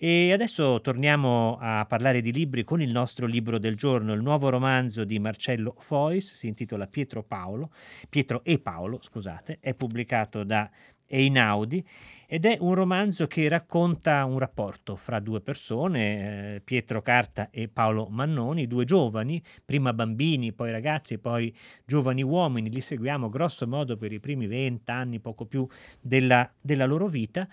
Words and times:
E 0.00 0.32
adesso 0.32 0.80
torniamo 0.80 1.58
a 1.60 1.84
parlare 1.84 2.20
di 2.20 2.30
libri 2.30 2.62
con 2.62 2.80
il 2.80 2.92
nostro 2.92 3.26
libro 3.26 3.58
del 3.58 3.74
giorno, 3.74 4.12
il 4.12 4.22
nuovo 4.22 4.48
romanzo 4.48 5.02
di 5.02 5.18
Marcello 5.18 5.74
Fois, 5.76 6.34
si 6.34 6.46
intitola 6.46 6.86
Pietro 6.86 7.24
Paolo, 7.24 7.72
Pietro 8.08 8.44
e 8.44 8.60
Paolo, 8.60 9.00
scusate, 9.02 9.58
è 9.60 9.74
pubblicato 9.74 10.44
da 10.44 10.70
Einaudi 11.04 11.84
ed 12.30 12.44
è 12.44 12.58
un 12.60 12.74
romanzo 12.74 13.26
che 13.26 13.48
racconta 13.48 14.22
un 14.26 14.38
rapporto 14.38 14.96
fra 14.96 15.18
due 15.18 15.40
persone, 15.40 16.56
eh, 16.56 16.60
Pietro 16.60 17.00
Carta 17.00 17.48
e 17.50 17.68
Paolo 17.68 18.08
Mannoni, 18.10 18.66
due 18.66 18.84
giovani, 18.84 19.42
prima 19.64 19.94
bambini, 19.94 20.52
poi 20.52 20.70
ragazzi, 20.70 21.16
poi 21.16 21.56
giovani 21.86 22.22
uomini, 22.22 22.68
li 22.68 22.82
seguiamo 22.82 23.30
grosso 23.30 23.66
modo 23.66 23.96
per 23.96 24.12
i 24.12 24.20
primi 24.20 24.46
vent'anni, 24.46 25.20
poco 25.20 25.46
più 25.46 25.66
della, 26.02 26.52
della 26.60 26.84
loro 26.84 27.06
vita 27.06 27.48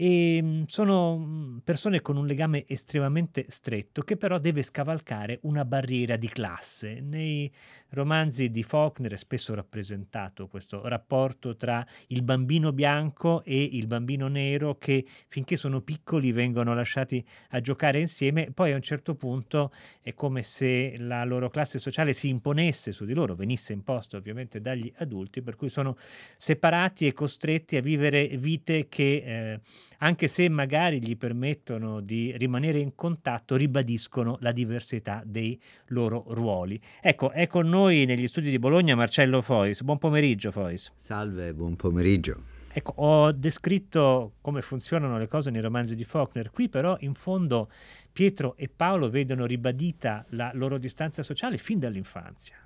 e 0.00 0.40
mm, 0.40 0.62
sono 0.66 1.18
mm, 1.18 1.58
persone 1.64 2.00
con 2.00 2.16
un 2.16 2.26
legame 2.26 2.64
estremamente 2.68 3.46
stretto 3.48 4.00
che 4.02 4.16
però 4.16 4.38
deve 4.38 4.62
scavalcare 4.62 5.40
una 5.42 5.64
barriera 5.64 6.16
di 6.16 6.28
classe. 6.28 7.00
Nei 7.00 7.52
romanzi 7.90 8.50
di 8.50 8.62
Faulkner 8.62 9.12
è 9.12 9.16
spesso 9.16 9.54
rappresentato 9.54 10.46
questo 10.46 10.86
rapporto 10.86 11.56
tra 11.56 11.84
il 12.08 12.22
bambino 12.22 12.72
bianco 12.72 13.42
e 13.44 13.60
il 13.60 13.88
bambino 13.88 14.19
nero 14.28 14.76
che 14.78 15.04
finché 15.28 15.56
sono 15.56 15.80
piccoli 15.80 16.32
vengono 16.32 16.74
lasciati 16.74 17.24
a 17.50 17.60
giocare 17.60 18.00
insieme, 18.00 18.50
poi 18.52 18.72
a 18.72 18.76
un 18.76 18.82
certo 18.82 19.14
punto 19.14 19.72
è 20.00 20.14
come 20.14 20.42
se 20.42 20.96
la 20.98 21.24
loro 21.24 21.50
classe 21.50 21.78
sociale 21.78 22.12
si 22.12 22.28
imponesse 22.28 22.92
su 22.92 23.04
di 23.04 23.14
loro, 23.14 23.34
venisse 23.34 23.72
imposta 23.72 24.16
ovviamente 24.16 24.60
dagli 24.60 24.92
adulti, 24.96 25.42
per 25.42 25.56
cui 25.56 25.68
sono 25.68 25.96
separati 26.36 27.06
e 27.06 27.12
costretti 27.12 27.76
a 27.76 27.82
vivere 27.82 28.26
vite 28.38 28.88
che 28.88 29.22
eh, 29.24 29.60
anche 30.02 30.28
se 30.28 30.48
magari 30.48 31.02
gli 31.02 31.16
permettono 31.16 32.00
di 32.00 32.34
rimanere 32.36 32.78
in 32.78 32.94
contatto, 32.94 33.56
ribadiscono 33.56 34.38
la 34.40 34.52
diversità 34.52 35.22
dei 35.24 35.60
loro 35.88 36.24
ruoli. 36.28 36.80
Ecco, 37.00 37.30
è 37.30 37.46
con 37.46 37.68
noi 37.68 38.04
negli 38.06 38.26
studi 38.26 38.50
di 38.50 38.58
Bologna 38.58 38.94
Marcello 38.94 39.42
Fois. 39.42 39.82
Buon 39.82 39.98
pomeriggio, 39.98 40.50
Fois. 40.52 40.90
Salve, 40.94 41.52
buon 41.54 41.76
pomeriggio. 41.76 42.59
Ecco, 42.72 42.92
ho 42.96 43.32
descritto 43.32 44.34
come 44.40 44.62
funzionano 44.62 45.18
le 45.18 45.26
cose 45.26 45.50
nei 45.50 45.60
romanzi 45.60 45.96
di 45.96 46.04
Faulkner, 46.04 46.50
qui 46.50 46.68
però 46.68 46.96
in 47.00 47.14
fondo 47.14 47.68
Pietro 48.12 48.54
e 48.56 48.68
Paolo 48.68 49.10
vedono 49.10 49.44
ribadita 49.44 50.24
la 50.30 50.52
loro 50.54 50.78
distanza 50.78 51.24
sociale 51.24 51.58
fin 51.58 51.80
dall'infanzia. 51.80 52.56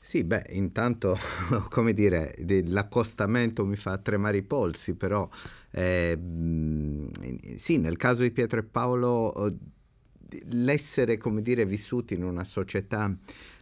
Sì, 0.00 0.24
beh, 0.24 0.46
intanto, 0.50 1.18
come 1.68 1.92
dire, 1.92 2.34
l'accostamento 2.64 3.66
mi 3.66 3.76
fa 3.76 3.98
tremare 3.98 4.38
i 4.38 4.42
polsi, 4.42 4.94
però 4.94 5.28
eh, 5.70 6.18
sì, 7.56 7.76
nel 7.76 7.96
caso 7.98 8.22
di 8.22 8.30
Pietro 8.30 8.60
e 8.60 8.62
Paolo 8.62 9.54
l'essere, 10.46 11.16
come 11.16 11.42
dire, 11.42 11.64
vissuti 11.64 12.14
in 12.14 12.24
una 12.24 12.44
società 12.44 13.14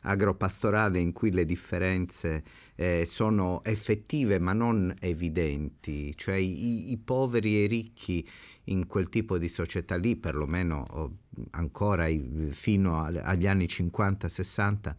agropastorale 0.03 1.01
in 1.01 1.13
cui 1.13 1.31
le 1.31 1.45
differenze 1.45 2.45
eh, 2.77 3.05
sono 3.07 3.63
effettive 3.65 4.39
ma 4.39 4.53
non 4.53 4.95
evidenti, 5.01 6.17
cioè 6.17 6.37
i, 6.37 6.93
i, 6.93 6.99
poveri 6.99 7.57
e 7.57 7.65
i 7.65 7.67
ricchi 7.67 8.29
in 8.65 8.87
quel 8.87 9.09
tipo 9.09 9.39
di 9.39 9.49
società 9.49 9.97
lì, 9.97 10.17
perlomeno 10.17 11.19
ancora 11.51 12.07
fino 12.51 13.03
agli 13.03 13.47
anni 13.47 13.67
50-60, 13.67 14.95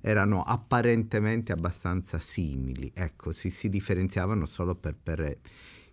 erano 0.00 0.42
apparentemente 0.42 1.52
abbastanza 1.52 2.20
simili, 2.20 2.90
ecco, 2.94 3.32
si, 3.32 3.50
si 3.50 3.68
differenziavano 3.68 4.46
solo 4.46 4.74
per, 4.74 4.94
per 5.00 5.38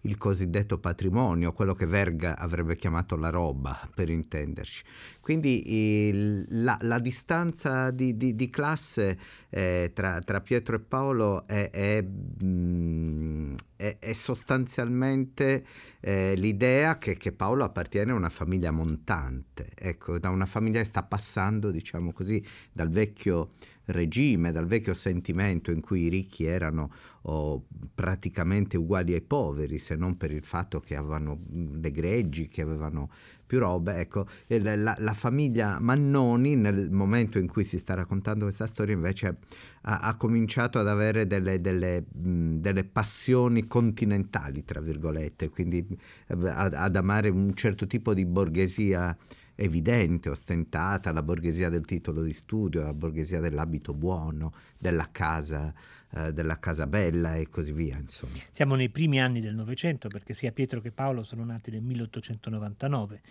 il 0.03 0.17
cosiddetto 0.17 0.79
patrimonio, 0.79 1.53
quello 1.53 1.73
che 1.73 1.85
Verga 1.85 2.37
avrebbe 2.37 2.75
chiamato 2.75 3.15
la 3.15 3.29
roba, 3.29 3.79
per 3.93 4.09
intenderci. 4.09 4.83
Quindi 5.19 6.07
il, 6.07 6.45
la, 6.63 6.77
la, 6.81 6.99
distanza 6.99 7.91
di, 7.91 8.17
di, 8.17 8.35
di 8.35 8.49
classe 8.49 9.17
eh, 9.49 9.91
tra, 9.93 10.19
tra, 10.19 10.41
Pietro 10.41 10.75
e 10.75 10.79
Paolo 10.79 11.47
è, 11.47 11.69
è, 11.69 12.05
mm, 12.43 13.55
è, 13.75 13.97
è 13.99 14.13
sostanzialmente 14.13 15.65
eh, 16.01 16.35
l'idea 16.35 16.97
che, 16.97 17.15
che, 17.15 17.31
Paolo 17.31 17.63
appartiene 17.63 18.11
a 18.11 18.15
una 18.15 18.29
famiglia 18.29 18.71
montante, 18.71 19.69
ecco, 19.75 20.19
da 20.19 20.29
una 20.29 20.45
famiglia 20.45 20.79
che 20.79 20.85
sta 20.85 21.03
passando, 21.03 21.71
diciamo 21.71 22.11
così, 22.11 22.45
dal 22.73 22.89
vecchio 22.89 23.51
regime, 23.85 24.51
dal 24.51 24.65
vecchio 24.65 24.93
sentimento 24.93 25.71
in 25.71 25.81
cui 25.81 26.03
i 26.03 26.09
ricchi 26.09 26.45
erano 26.45 26.91
oh, 27.23 27.65
praticamente 27.93 28.77
uguali 28.77 29.13
ai 29.13 29.21
poveri, 29.21 29.77
se 29.77 29.95
non 29.95 30.17
per 30.17 30.31
il 30.31 30.43
fatto 30.43 30.79
che 30.79 30.95
avevano 30.95 31.39
le 31.51 31.91
greggi, 31.91 32.47
che 32.47 32.61
avevano 32.61 33.09
più 33.45 33.59
robe. 33.59 33.97
Ecco, 33.97 34.27
la, 34.47 34.95
la, 34.97 35.13
famiglia 35.13 35.79
Mannoni, 35.79 36.55
nel 36.55 36.89
momento 36.89 37.37
in 37.39 37.47
cui 37.47 37.63
si 37.63 37.77
sta 37.77 37.93
raccontando 37.93 38.45
questa 38.45 38.67
storia, 38.67 38.93
invece 38.93 39.37
ha, 39.81 39.99
ha 39.99 40.15
cominciato 40.15 40.79
ad 40.79 40.87
avere 40.87 41.27
delle, 41.27 41.59
delle, 41.61 42.05
mh, 42.11 42.55
delle, 42.55 42.83
passioni 42.83 43.67
continentali, 43.67 44.63
tra 44.63 44.79
virgolette, 44.79 45.49
quindi 45.49 45.85
eh, 46.27 46.49
ad, 46.49 46.73
ad 46.73 46.95
amare 46.95 47.29
un 47.29 47.53
certo 47.53 47.85
tipo 47.85 48.13
di 48.13 48.25
borghesia 48.25 49.15
evidente, 49.55 50.29
ostentata, 50.29 51.11
la 51.11 51.23
borghesia 51.23 51.69
del 51.69 51.85
titolo 51.85 52.23
di 52.23 52.33
studio, 52.33 52.81
la 52.81 52.93
borghesia 52.93 53.39
dell'abito 53.39 53.93
buono, 53.93 54.53
della 54.77 55.07
casa, 55.11 55.73
eh, 56.15 56.33
della 56.33 56.59
casa 56.59 56.87
bella 56.87 57.35
e 57.35 57.49
così 57.49 57.71
via. 57.71 57.97
Insomma. 57.97 58.37
Siamo 58.51 58.75
nei 58.75 58.89
primi 58.89 59.21
anni 59.21 59.41
del 59.41 59.55
Novecento 59.55 60.07
perché 60.07 60.33
sia 60.33 60.51
Pietro 60.51 60.81
che 60.81 60.91
Paolo 60.91 61.23
sono 61.23 61.45
nati 61.45 61.71
nel 61.71 61.81
1899 61.81 63.21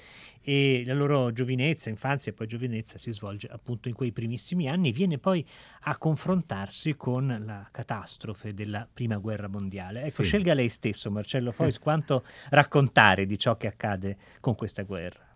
e 0.41 0.83
la 0.87 0.95
loro 0.95 1.33
giovinezza, 1.33 1.91
infanzia 1.91 2.33
e 2.33 2.35
poi 2.35 2.47
giovinezza 2.47 2.99
si 2.99 3.13
svolge 3.13 3.49
appunto 3.49 3.89
in 3.89 3.95
quei 3.95 4.13
primissimi 4.13 4.69
anni, 4.69 4.93
viene 4.93 5.19
poi 5.19 5.47
a 5.83 5.99
confrontarsi 5.99 6.97
con 6.97 7.43
la 7.45 7.69
catastrofe 7.71 8.55
della 8.55 8.89
prima 8.91 9.19
guerra 9.19 9.49
mondiale. 9.49 10.01
Ecco, 10.01 10.23
sì. 10.23 10.25
scelga 10.25 10.55
lei 10.55 10.69
stesso, 10.69 11.11
Marcello 11.11 11.53
Fois, 11.53 11.79
quanto 11.79 12.25
raccontare 12.51 13.27
di 13.27 13.37
ciò 13.39 13.57
che 13.57 13.67
accade 13.67 14.17
con 14.41 14.55
questa 14.55 14.83
guerra. 14.83 15.32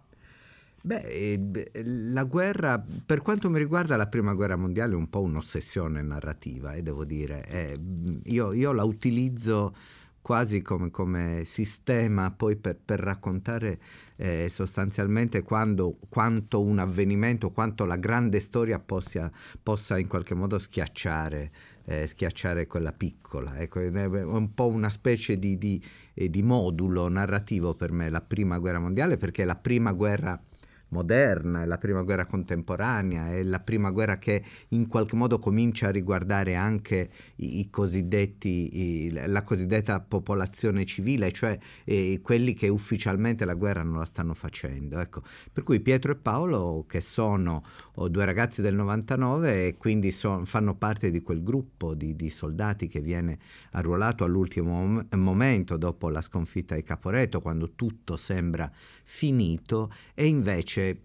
Beh, 0.87 1.01
eh, 1.01 1.83
la 1.83 2.23
guerra, 2.23 2.81
per 3.05 3.21
quanto 3.21 3.51
mi 3.51 3.59
riguarda, 3.59 3.97
la 3.97 4.07
prima 4.07 4.35
guerra 4.35 4.55
mondiale 4.55 4.93
è 4.93 4.97
un 4.97 5.11
po' 5.11 5.21
un'ossessione 5.21 6.01
narrativa, 6.01 6.75
e 6.75 6.79
eh, 6.79 6.83
devo 6.83 7.05
dire. 7.05 7.45
Eh, 7.49 7.81
io, 8.27 8.53
io, 8.53 8.71
la 8.71 8.85
utilizzo 8.85 9.75
quasi 10.23 10.63
come, 10.63 10.93
come 10.93 11.43
sistema 11.45 12.31
poi 12.31 12.55
per, 12.55 12.79
per 12.85 13.01
raccontare 13.01 13.81
eh, 14.15 14.49
sostanzialmente 14.49 15.43
quando, 15.43 15.99
quanto 16.09 16.63
un 16.63 16.79
avvenimento, 16.79 17.51
quanto 17.51 17.85
la 17.85 17.97
grande 17.97 18.39
storia 18.39 18.79
possa, 18.79 19.29
possa 19.61 19.99
in 19.99 20.07
qualche 20.07 20.35
modo 20.35 20.57
schiacciare, 20.57 21.51
eh, 21.87 22.07
schiacciare 22.07 22.69
quella 22.69 22.93
piccola. 22.93 23.59
Ecco, 23.59 23.81
è 23.81 24.23
un 24.23 24.55
po' 24.55 24.69
una 24.69 24.91
specie 24.91 25.37
di, 25.37 25.59
di, 25.59 25.83
eh, 26.15 26.31
di 26.31 26.45
modulo 26.45 27.09
narrativo 27.09 27.75
per 27.75 27.91
me 27.91 28.09
la 28.09 28.21
prima 28.21 28.59
guerra 28.59 28.79
mondiale 28.79 29.17
perché 29.17 29.45
la 29.45 29.57
prima 29.57 29.93
guerra 29.93 30.41
moderna, 30.89 31.63
è 31.63 31.67
la 31.67 31.79
prima 31.79 32.03
guerra 32.03 32.27
contemporanea, 32.27 33.33
è 33.33 33.43
la 33.43 33.61
prima 33.61 33.91
guerra 33.91 34.19
che 34.19 34.43
in 34.69 34.87
qualche 34.87 35.17
modo 35.17 35.39
comincia 35.39 35.89
a 35.89 35.91
riguardare 35.91 36.55
anche 36.55 37.11
i, 37.37 37.61
i 37.61 37.71
cosiddetti, 37.71 39.07
i, 39.07 39.11
la 39.27 39.43
cosiddetta 39.43 40.01
popolazione 40.01 40.85
civile, 40.85 41.33
cioè 41.33 41.59
eh, 41.85 42.21
quelli 42.23 42.55
che 42.55 42.69
ufficialmente 42.69 43.45
la 43.45 43.55
guerra 43.55 43.83
non 43.83 43.99
la 43.99 44.05
stanno 44.05 44.35
facendo. 44.35 45.01
Ecco. 45.01 45.23
Per 45.53 45.63
cui 45.63 45.81
Pietro 45.81 46.13
e 46.13 46.17
Paolo, 46.17 46.85
che 46.87 47.01
sono 47.01 47.63
oh, 47.95 48.09
due 48.09 48.25
ragazzi 48.25 48.63
del 48.63 48.75
99 48.75 49.67
e 49.67 49.77
quindi 49.77 50.11
so, 50.11 50.45
fanno 50.45 50.75
parte 50.75 51.11
di 51.11 51.23
quel 51.23 51.43
gruppo 51.43 51.95
di, 51.95 52.15
di, 52.15 52.31
soldati 52.31 52.87
che 52.87 53.01
viene 53.01 53.39
arruolato 53.73 54.25
all'ultimo 54.25 54.85
mom- 54.85 55.07
momento 55.15 55.77
dopo 55.77 56.09
la 56.09 56.23
sconfitta 56.23 56.75
di 56.75 56.83
Caporetto, 56.83 57.41
quando 57.41 57.73
tutto 57.75 58.17
sembra 58.17 58.71
finito, 59.05 59.91
e 60.15 60.27
invece 60.27 60.76
invece 60.77 61.01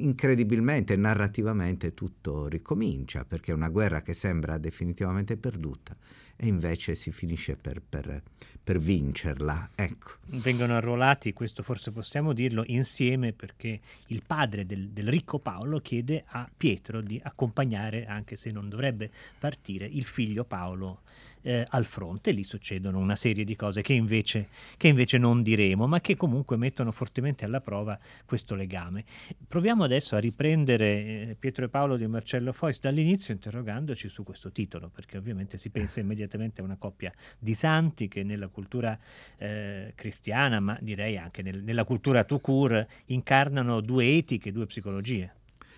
incredibilmente, 0.00 0.96
narrativamente 0.96 1.94
tutto 1.94 2.46
ricomincia, 2.48 3.24
perché 3.24 3.52
è 3.52 3.54
una 3.54 3.68
guerra 3.68 4.02
che 4.02 4.14
sembra 4.14 4.58
definitivamente 4.58 5.36
perduta 5.36 5.96
e 6.40 6.46
invece 6.46 6.94
si 6.94 7.10
finisce 7.10 7.56
per, 7.56 7.82
per, 7.86 8.22
per 8.62 8.78
vincerla. 8.78 9.70
Ecco. 9.74 10.12
Vengono 10.26 10.76
arruolati, 10.76 11.32
questo 11.32 11.64
forse 11.64 11.90
possiamo 11.90 12.32
dirlo, 12.32 12.62
insieme 12.66 13.32
perché 13.32 13.80
il 14.06 14.22
padre 14.24 14.64
del, 14.64 14.90
del 14.90 15.08
ricco 15.08 15.40
Paolo 15.40 15.80
chiede 15.80 16.22
a 16.28 16.48
Pietro 16.56 17.00
di 17.00 17.20
accompagnare, 17.20 18.06
anche 18.06 18.36
se 18.36 18.52
non 18.52 18.68
dovrebbe 18.68 19.10
partire, 19.38 19.84
il 19.84 20.04
figlio 20.04 20.44
Paolo 20.44 21.00
eh, 21.42 21.64
al 21.68 21.86
fronte. 21.86 22.30
Lì 22.30 22.44
succedono 22.44 22.98
una 22.98 23.16
serie 23.16 23.44
di 23.44 23.56
cose 23.56 23.82
che 23.82 23.94
invece, 23.94 24.48
che 24.76 24.88
invece 24.88 25.18
non 25.18 25.42
diremo, 25.42 25.86
ma 25.86 26.00
che 26.00 26.16
comunque 26.16 26.56
mettono 26.56 26.92
fortemente 26.92 27.44
alla 27.44 27.60
prova 27.60 27.98
questo 28.24 28.54
legame. 28.54 29.04
Proviamo 29.46 29.84
adesso 29.84 30.14
a 30.14 30.18
riprendere 30.18 31.30
eh, 31.30 31.36
Pietro 31.38 31.64
e 31.64 31.68
Paolo 31.68 31.96
di 31.96 32.06
Marcello 32.06 32.52
Fois 32.52 32.78
dall'inizio 32.80 33.32
interrogandoci 33.32 34.08
su 34.08 34.22
questo 34.22 34.52
titolo, 34.52 34.88
perché 34.88 35.16
ovviamente 35.16 35.58
si 35.58 35.70
pensa 35.70 36.00
immediatamente 36.00 36.26
evidentemente 36.28 36.62
una 36.62 36.76
coppia 36.76 37.12
di 37.38 37.54
santi 37.54 38.08
che 38.08 38.22
nella 38.22 38.48
cultura 38.48 38.98
eh, 39.38 39.92
cristiana, 39.94 40.60
ma 40.60 40.78
direi 40.80 41.16
anche 41.16 41.42
nel, 41.42 41.62
nella 41.62 41.84
cultura 41.84 42.24
tout 42.24 42.40
court, 42.40 42.86
incarnano 43.06 43.80
due 43.80 44.16
etiche, 44.16 44.52
due 44.52 44.66
psicologie. 44.66 45.32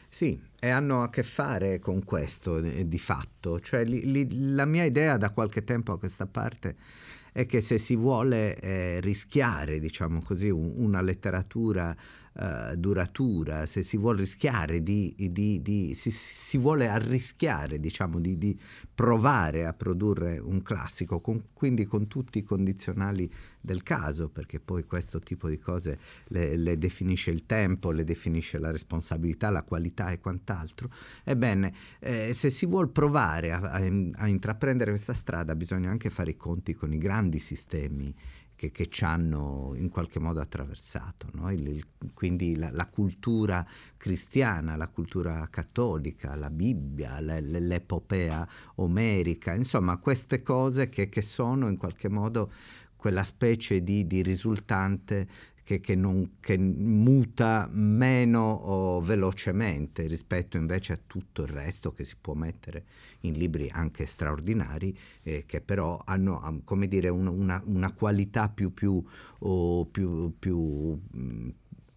Sì, 0.09 0.41
e 0.59 0.69
hanno 0.69 1.03
a 1.03 1.11
che 1.11 1.23
fare 1.23 1.79
con 1.79 2.05
questo 2.05 2.59
eh, 2.59 2.87
di 2.87 2.99
fatto. 2.99 3.61
Cioè, 3.61 3.85
li, 3.85 4.11
li, 4.11 4.55
la 4.55 4.67
mia 4.67 4.85
idea 4.85 5.17
da 5.17 5.31
qualche 5.31 5.63
tempo 5.63 5.93
a 5.93 5.99
questa 5.99 6.27
parte 6.27 6.75
è 7.33 7.47
che 7.47 7.61
se 7.61 7.79
si 7.79 7.95
vuole 7.95 8.57
eh, 8.57 9.01
rischiare, 9.01 9.79
diciamo 9.79 10.21
così, 10.21 10.51
un, 10.51 10.73
una 10.77 11.01
letteratura 11.01 11.97
uh, 12.33 12.77
duratura, 12.77 13.67
se 13.67 13.83
si 13.83 13.97
vuole 13.97 14.21
rischiare 14.21 14.83
di, 14.83 15.15
di, 15.31 15.61
di 15.63 15.95
si, 15.95 16.11
si, 16.11 16.59
vuole 16.59 16.89
arrischiare, 16.89 17.81
diciamo, 17.81 18.19
di, 18.21 18.39
di, 18.39 18.59
provare 18.95 19.67
a 19.67 19.73
produrre 19.73 20.39
un 20.39 20.63
classico, 20.63 21.21
con, 21.21 21.49
quindi 21.53 21.85
con 21.87 22.07
tutti 22.07 22.39
i 22.39 22.43
condizionali 22.43 23.31
del 23.61 23.83
caso, 23.83 24.29
perché 24.29 24.61
poi 24.61 24.85
questo 24.85 25.21
tipo 25.21 25.49
di 25.49 25.59
cose 25.59 25.99
le, 26.29 26.57
le 26.57 26.79
definisce 26.79 27.31
il 27.31 27.47
tempo, 27.47 27.91
le 27.91 28.05
definisce 28.05 28.59
la 28.59 28.71
responsabilità, 28.71 29.51
la 29.51 29.63
qualità 29.63 30.11
e 30.11 30.21
quant'altro. 30.21 30.91
Ebbene, 31.25 31.73
eh, 32.01 32.33
se 32.33 32.51
si 32.51 32.67
vuole 32.67 32.89
provare 32.89 33.53
a, 33.53 33.59
a, 33.59 33.81
a 34.15 34.29
intraprendere 34.29 34.91
questa 34.91 35.15
strada, 35.15 35.55
bisogna 35.55 35.91
anche 35.91 36.11
fare 36.11 36.31
i 36.31 36.37
conti 36.37 36.75
con 36.75 36.93
i 36.93 36.99
grandi 36.99 37.39
sistemi 37.39 38.15
che, 38.61 38.71
che 38.71 38.91
ci 38.91 39.05
hanno 39.05 39.73
in 39.77 39.89
qualche 39.89 40.21
modo 40.21 40.39
attraversato. 40.39 41.31
No? 41.33 41.51
Il, 41.51 41.67
il, 41.67 41.87
quindi 42.13 42.57
la, 42.57 42.71
la, 42.71 42.87
cultura 42.89 43.67
cristiana, 43.97 44.77
la 44.77 44.89
cultura 44.89 45.49
cattolica, 45.49 46.37
la 46.37 46.51
Bibbia, 46.51 47.21
le, 47.21 47.41
l'epopea 47.41 48.47
omerica, 48.75 49.55
insomma 49.55 49.97
queste 49.97 50.43
cose 50.43 50.91
che, 50.91 51.09
che 51.09 51.23
sono 51.23 51.69
in 51.69 51.79
qualche 51.79 52.11
modo 52.11 52.53
quella 52.97 53.25
specie 53.25 53.83
di, 53.83 54.07
di 54.07 54.21
risultante 54.21 55.27
che, 55.71 55.79
che, 55.79 55.95
non, 55.95 56.33
che 56.41 56.59
muta 56.59 57.69
meno 57.71 58.51
oh, 58.51 59.01
velocemente 59.01 60.09
rispetto 60.09 60.57
invece 60.57 60.95
a 60.95 60.99
tutto 61.07 61.43
il 61.43 61.49
resto 61.49 61.93
che 61.93 62.05
si 62.05 62.17
può 62.21 62.35
mettere 62.35 62.87
in 63.21 63.35
libri 63.35 63.71
anche 63.71 64.05
straordinari, 64.05 64.97
eh, 65.23 65.45
che 65.47 65.61
però 65.61 66.03
hanno 66.05 66.61
come 66.65 66.89
dire, 66.89 67.09
una, 67.09 67.63
una 67.67 67.93
qualità 67.93 68.49
più, 68.49 68.75
più, 68.75 69.01
oh, 69.39 69.85
più, 69.87 70.35
più 70.37 71.01
mm, 71.17 71.49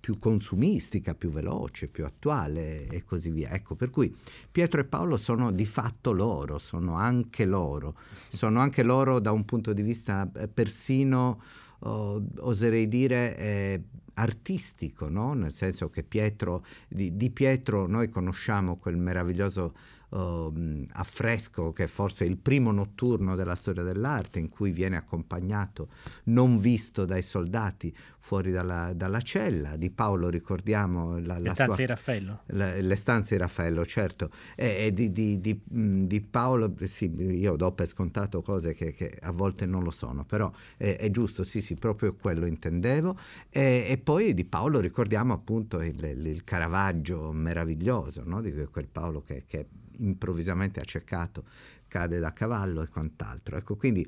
più 0.04 0.20
consumistica, 0.20 1.16
più 1.16 1.30
veloce, 1.30 1.88
più 1.88 2.04
attuale 2.04 2.88
e 2.88 3.06
così 3.06 3.30
via. 3.32 3.52
Ecco, 3.52 3.76
per 3.76 3.90
cui 3.90 4.14
Pietro 4.52 4.82
e 4.82 4.84
Paolo 4.84 5.16
sono 5.16 5.50
di 5.50 5.66
fatto 5.66 6.12
loro, 6.12 6.58
sono 6.58 6.96
anche 6.96 7.46
loro, 7.46 7.96
sono 8.30 8.60
anche 8.60 8.84
loro 8.84 9.20
da 9.20 9.32
un 9.32 9.46
punto 9.46 9.72
di 9.72 9.82
vista 9.82 10.30
eh, 10.36 10.50
persino 10.50 11.40
oserei 11.90 12.88
dire 12.88 13.38
eh, 13.38 13.84
artistico, 14.16 15.10
no? 15.10 15.34
nel 15.34 15.54
senso 15.54 15.90
che 15.90 16.04
Pietro, 16.04 16.66
di, 16.88 17.16
di, 17.16 17.32
Pietro 17.32 17.88
noi 17.88 18.10
conosciamo 18.10 18.78
quel 18.78 18.98
meraviglioso 18.98 19.74
uh, 20.10 20.86
affresco 20.92 21.74
che 21.74 21.86
è 21.86 21.88
forse 21.88 22.26
il 22.26 22.38
primo 22.38 22.72
notturno 22.72 23.36
della 23.36 23.56
storia 23.56 23.84
dell'arte 23.84 24.40
in 24.40 24.50
cui 24.50 24.72
viene 24.72 24.98
accompagnato 24.98 25.90
non 26.26 26.60
visto 26.60 27.06
dai 27.06 27.22
soldati 27.22 27.94
fuori 28.24 28.52
dalla, 28.52 28.94
dalla 28.94 29.20
cella. 29.20 29.76
Di 29.76 29.90
Paolo 29.90 30.30
ricordiamo 30.30 31.20
la, 31.20 31.40
le 31.40 31.50
stanze 31.50 31.76
di 31.76 31.86
Raffaello. 31.88 32.42
La, 32.48 32.74
le 32.74 32.96
stanze 32.96 33.36
di 33.36 33.42
Raffaello 33.42 33.86
certo. 33.86 34.30
E, 34.56 34.86
e 34.86 34.94
di, 34.94 35.12
di, 35.12 35.42
di, 35.42 35.60
di, 36.08 36.22
Paolo 36.22 36.74
sì, 36.86 37.14
io 37.14 37.58
do 37.58 37.74
per 37.74 37.88
scontato 37.88 38.42
cose 38.42 38.74
che, 38.74 38.94
che 38.94 39.18
a 39.22 39.32
volte 39.32 39.66
non 39.66 39.84
lo 39.84 39.92
sono 39.92 40.24
però 40.24 40.52
è, 40.78 40.96
è, 40.98 41.12
giusto 41.12 41.44
sì 41.44 41.62
sì 41.62 41.76
proprio 41.76 42.16
quello 42.16 42.46
intendevo. 42.46 43.18
E, 43.50 43.88
e 43.90 43.98
poi 44.04 44.34
di 44.34 44.46
Paolo 44.46 44.80
ricordiamo 44.80 45.34
appunto 45.34 45.82
il, 45.82 46.04
il 46.04 46.44
Caravaggio 46.44 47.32
meraviglioso 47.32 48.24
no? 48.26 48.42
di 48.42 48.52
quel 48.70 48.88
Paolo 48.88 49.22
che, 49.24 49.44
che 49.48 49.68
improvvisamente 49.98 50.80
accecato, 50.80 51.44
cade 51.88 52.20
da 52.20 52.34
cavallo 52.34 52.82
e 52.82 52.88
quant'altro. 52.88 53.58
Ecco, 53.58 53.76
quindi 53.76 54.06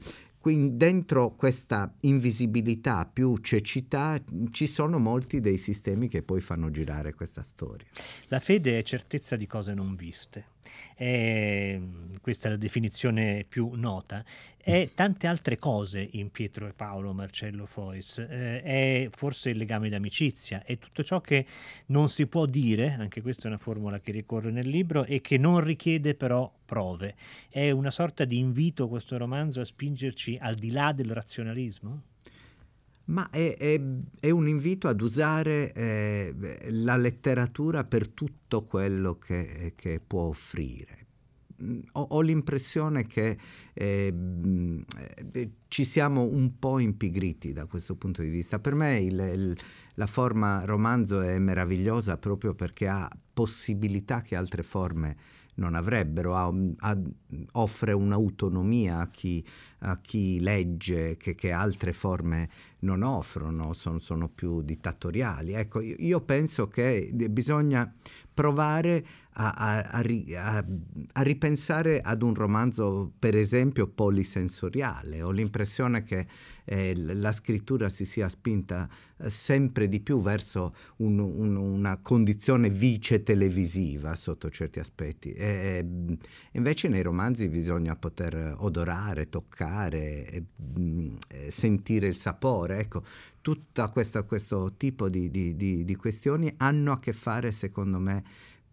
dentro 0.71 1.31
questa 1.31 1.91
invisibilità 2.01 3.09
più 3.11 3.37
cecità 3.37 4.21
ci 4.51 4.67
sono 4.67 4.99
molti 4.99 5.39
dei 5.39 5.57
sistemi 5.57 6.07
che 6.07 6.21
poi 6.21 6.41
fanno 6.41 6.69
girare 6.69 7.13
questa 7.13 7.41
storia. 7.41 7.87
La 8.27 8.39
fede 8.39 8.77
è 8.77 8.83
certezza 8.83 9.35
di 9.35 9.47
cose 9.47 9.73
non 9.73 9.95
viste 9.95 10.53
è, 10.95 11.79
questa 12.21 12.47
è 12.47 12.51
la 12.51 12.57
definizione 12.57 13.45
più 13.47 13.71
nota, 13.73 14.23
è 14.57 14.89
tante 14.95 15.27
altre 15.27 15.57
cose 15.57 16.07
in 16.13 16.31
Pietro 16.31 16.67
e 16.67 16.73
Paolo 16.73 17.13
Marcello 17.13 17.65
Fois, 17.65 18.19
eh, 18.19 18.61
è 18.61 19.07
forse 19.11 19.49
il 19.51 19.57
legame 19.57 19.89
d'amicizia, 19.89 20.63
è 20.63 20.77
tutto 20.77 21.03
ciò 21.03 21.21
che 21.21 21.45
non 21.87 22.09
si 22.09 22.27
può 22.27 22.45
dire, 22.45 22.95
anche 22.99 23.21
questa 23.21 23.43
è 23.43 23.47
una 23.47 23.57
formula 23.57 23.99
che 23.99 24.11
ricorre 24.11 24.51
nel 24.51 24.67
libro, 24.67 25.05
e 25.05 25.21
che 25.21 25.37
non 25.37 25.61
richiede 25.63 26.15
però 26.15 26.51
prove. 26.65 27.15
È 27.49 27.69
una 27.71 27.91
sorta 27.91 28.25
di 28.25 28.37
invito 28.37 28.87
questo 28.87 29.17
romanzo 29.17 29.61
a 29.61 29.65
spingerci 29.65 30.37
al 30.39 30.55
di 30.55 30.71
là 30.71 30.91
del 30.93 31.11
razionalismo? 31.11 32.01
Ma 33.05 33.29
è, 33.29 33.55
è, 33.57 33.81
è, 34.19 34.29
un 34.31 34.47
invito 34.47 34.87
ad 34.87 34.99
usare 35.01 35.71
eh, 35.73 36.33
la 36.69 36.95
letteratura 36.95 37.83
per 37.83 38.07
tutto 38.09 38.63
quello 38.63 39.17
che, 39.17 39.73
che 39.75 40.01
può 40.05 40.23
offrire. 40.23 41.03
Ho, 41.93 42.01
ho 42.01 42.21
l'impressione 42.21 43.05
che 43.05 43.37
eh, 43.73 44.13
eh, 45.31 45.51
ci 45.67 45.85
siamo 45.85 46.23
un 46.23 46.57
po' 46.57 46.79
impigriti 46.79 47.53
da 47.53 47.67
questo 47.67 47.95
punto 47.95 48.23
di 48.23 48.29
vista. 48.29 48.59
Per 48.59 48.73
me 48.73 48.97
il, 48.97 49.19
il, 49.19 49.57
la 49.93 50.07
forma 50.07 50.65
romanzo 50.65 51.21
è 51.21 51.37
meravigliosa 51.37 52.17
proprio 52.17 52.55
perché 52.55 52.87
ha 52.87 53.07
possibilità 53.33 54.21
che 54.21 54.35
altre 54.35 54.63
forme 54.63 55.15
non 55.55 55.75
avrebbero, 55.75 56.35
ha, 56.35 56.51
ha, 56.77 57.01
offre 57.53 57.93
un'autonomia 57.93 58.99
a 58.99 59.09
chi, 59.09 59.45
a 59.79 59.97
chi 59.99 60.39
legge 60.39 61.17
che, 61.17 61.35
che, 61.35 61.51
altre 61.51 61.93
forme 61.93 62.49
non 62.85 63.03
offrono, 63.03 63.73
sono, 63.73 63.99
sono 63.99 64.29
più 64.29 64.61
dittatoriali. 64.61 65.53
Ecco, 65.53 65.81
io, 65.81 65.95
io 65.99 66.21
penso 66.21 66.69
che 66.69 67.09
bisogna 67.29 67.93
provare 68.33 69.05
a, 69.37 69.51
a, 69.51 69.77
a, 69.79 70.65
a, 71.13 71.21
ripensare 71.21 71.99
ad 72.01 72.21
un 72.21 72.33
romanzo, 72.33 73.11
per 73.17 73.35
esempio, 73.35 73.87
polisensoriale. 73.87 75.21
Ho 75.21 75.31
l'impressione 75.31 76.03
che 76.03 76.25
eh, 76.63 76.93
la 76.95 77.31
scrittura 77.31 77.89
si 77.89 78.05
sia 78.05 78.29
spinta 78.29 78.87
eh, 79.17 79.29
sempre 79.29 79.87
di 79.87 79.99
più 79.99 80.21
verso 80.21 80.73
un, 80.97 81.19
un, 81.19 81.55
una 81.55 81.99
condizione 82.01 82.69
vice 82.69 83.23
televisiva 83.23 84.15
sotto 84.15 84.49
certi 84.49 84.79
aspetti. 84.79 85.31
E, 85.31 85.85
invece 86.51 86.87
nei 86.87 87.01
romanzi 87.01 87.49
bisogna 87.49 87.95
poter 87.95 88.55
odorare, 88.57 89.29
toccare, 89.29 90.25
e, 90.27 90.43
sentire 91.49 92.07
il 92.07 92.15
sapore. 92.15 92.74
Ecco, 92.79 93.03
tutto 93.41 93.81
questo 94.25 94.73
tipo 94.75 95.09
di, 95.09 95.29
di, 95.29 95.55
di, 95.55 95.83
di 95.83 95.95
questioni 95.95 96.53
hanno 96.57 96.91
a 96.93 96.99
che 96.99 97.13
fare, 97.13 97.51
secondo 97.51 97.99
me, 97.99 98.23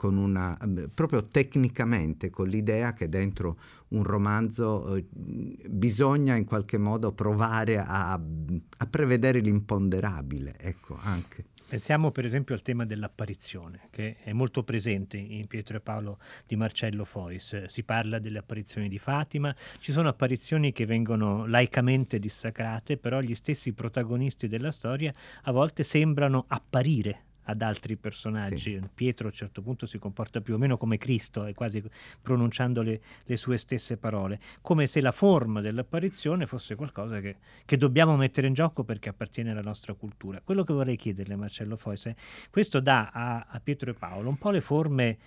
con 0.03 0.17
una, 0.17 0.59
proprio 0.93 1.29
tecnicamente 1.29 2.29
con 2.29 2.49
l'idea 2.49 2.93
che 2.93 3.09
dentro 3.09 3.57
un 3.91 4.03
romanzo 4.03 4.97
eh, 4.97 5.07
bisogna 5.13 6.35
in 6.35 6.45
qualche 6.45 6.77
modo 6.77 7.13
provare 7.13 7.79
a, 7.79 8.13
a 8.15 8.87
prevedere 8.87 9.39
l'imponderabile, 9.39 10.57
ecco 10.59 10.99
anche. 11.01 11.45
Pensiamo 11.73 12.11
per 12.11 12.27
esempio 12.27 12.55
al 12.55 12.61
tema 12.61 12.85
dell'apparizione, 12.85 13.89
che 13.89 14.17
è 14.23 14.35
molto 14.35 14.63
presente 14.63 15.17
in 15.17 15.47
Pietro 15.47 15.79
e 15.79 15.81
Paolo 15.81 16.19
di 16.47 16.55
Marcello 16.55 17.07
Fois. 17.07 17.65
Si 17.65 17.83
parla 17.83 18.19
delle 18.19 18.37
apparizioni 18.37 18.91
di 18.91 18.99
Fatima, 18.99 19.57
ci 19.79 19.91
sono 19.91 20.11
apparizioni 20.11 20.73
che 20.73 20.85
vengono 20.85 21.47
laicamente 21.47 22.19
dissacrate, 22.19 22.99
però 22.99 23.23
gli 23.23 23.35
stessi 23.35 23.73
protagonisti 23.73 24.49
della 24.49 24.71
storia 24.71 25.15
a 25.45 25.51
volte 25.51 25.83
sembrano 25.83 26.45
apparire 26.47 27.23
ad 27.45 27.63
altri 27.63 27.97
personaggi. 27.97 28.79
Sì. 28.79 28.89
Pietro 28.95 29.27
a 29.27 29.31
un 29.31 29.37
certo 29.37 29.63
punto 29.63 29.87
si 29.87 29.99
comporta 29.99 30.41
più 30.41 30.55
o 30.55 30.59
meno 30.59 30.77
come 30.77 30.99
Cristo, 30.99 31.47
e 31.47 31.55
quasi 31.55 31.83
pronunciando 32.21 32.83
le, 32.83 33.01
le, 33.25 33.37
sue 33.37 33.59
stesse 33.59 33.97
parole, 33.97 34.39
come 34.61 34.87
se 34.87 35.01
la 35.01 35.13
forma 35.13 35.61
dell'apparizione 35.61 36.47
fosse 36.47 36.75
qualcosa 36.75 37.21
che, 37.21 37.37
che, 37.65 37.77
dobbiamo 37.77 38.17
mettere 38.17 38.47
in 38.47 38.55
gioco 38.55 38.85
perché 38.85 39.09
appartiene 39.09 39.51
alla 39.51 39.63
nostra 39.63 39.95
cultura. 39.95 40.41
Quello 40.45 40.65
che 40.65 40.73
vorrei 40.73 40.97
chiederle, 40.97 41.37
Marcello 41.37 41.77
Foise, 41.77 42.17
questo 42.51 42.81
dà 42.81 43.11
a, 43.11 43.47
a 43.49 43.61
Pietro 43.61 43.91
e 43.91 43.95
Paolo 43.95 44.29
un 44.29 44.39
po' 44.39 44.51
le 44.51 44.61
forme 44.61 45.19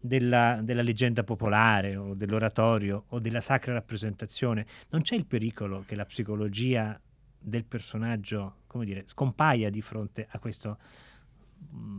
della, 0.00 0.60
della 0.62 0.82
leggenda 0.82 1.22
popolare 1.22 1.96
o 1.96 2.14
dell'oratorio 2.14 3.04
o 3.08 3.18
della 3.18 3.40
sacra 3.40 3.74
rappresentazione. 3.74 4.66
Non 4.90 5.02
c'è 5.02 5.14
il 5.14 5.26
pericolo 5.26 5.84
che 5.86 5.94
la 5.94 6.04
psicologia 6.04 6.98
del 7.42 7.64
personaggio, 7.64 8.56
come 8.66 8.84
dire, 8.84 9.04
scompaia 9.06 9.70
di 9.70 9.80
fronte 9.80 10.26
a 10.28 10.38
questo 10.38 10.78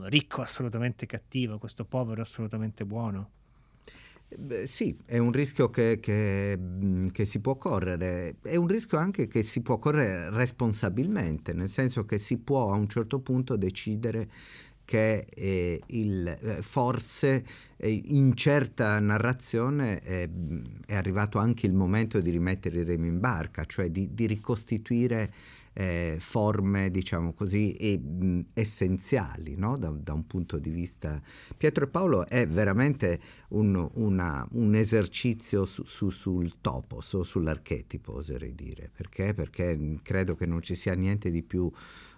ricco 0.04 0.42
assolutamente 0.42 1.06
cattivo, 1.06 1.58
questo 1.58 1.86
povero 1.86 2.22
assolutamente 2.22 2.86
buono? 2.86 3.30
Beh, 4.34 4.66
sì, 4.66 4.98
è 5.06 5.18
un 5.18 5.32
rischio 5.32 5.70
che, 5.70 6.00
che, 6.00 6.58
che, 7.12 7.26
si 7.26 7.40
può 7.42 7.58
correre, 7.58 8.38
è 8.42 8.56
un 8.56 8.68
rischio 8.68 8.98
anche 8.98 9.28
che 9.28 9.44
si 9.44 9.62
può 9.62 9.78
correre 9.78 10.30
responsabilmente, 10.30 11.54
nel 11.54 11.68
senso 11.68 12.06
che 12.06 12.18
si 12.18 12.38
può 12.38 12.72
a 12.72 12.76
un 12.76 12.88
certo 12.88 13.20
punto 13.20 13.58
decidere 13.58 14.30
che 14.86 15.26
eh, 15.34 15.82
il, 15.88 16.28
eh, 16.28 16.62
forse 16.62 17.46
eh, 17.76 17.92
in 17.92 18.34
certa 18.36 19.00
narrazione 19.00 20.00
è 20.00 20.96
arrivato 20.96 21.38
anche 21.38 21.66
il 21.66 21.74
momento 21.74 22.20
di 22.22 22.30
rimettere 22.30 22.80
i 22.80 22.84
remi 22.84 23.10
in 23.10 23.20
barca, 23.20 23.66
cioè 23.66 23.90
di, 23.90 24.14
di 24.14 24.28
ricostituire 24.28 25.34
eh, 25.74 26.18
forme, 26.20 26.92
diciamo 26.92 27.34
così, 27.34 27.72
e, 27.74 27.98
mh, 27.98 28.48
essenziali 28.54 29.56
no? 29.56 29.78
da, 29.78 29.90
da, 29.90 30.14
un 30.14 30.26
punto 30.28 30.58
di 30.60 30.70
vista. 30.70 31.22
Pietro 31.58 31.86
e 31.86 31.88
Paolo 31.88 32.28
è 32.28 32.48
veramente 32.48 33.20
un, 33.50 33.90
una, 33.94 34.48
un 34.52 34.76
esercizio 34.76 35.66
su, 35.66 35.84
su, 35.84 36.10
sul 36.10 36.60
topos 36.62 37.14
o 37.14 37.24
sull'archetipo, 37.24 38.16
oserei 38.16 38.54
dire. 38.54 38.90
Perché? 38.94 39.34
Perché 39.34 39.98
credo 40.02 40.36
che 40.36 40.46
non 40.46 40.62
ci 40.62 40.76
sia 40.76 40.94
niente 40.94 41.30
di 41.30 41.44
più 41.44 41.72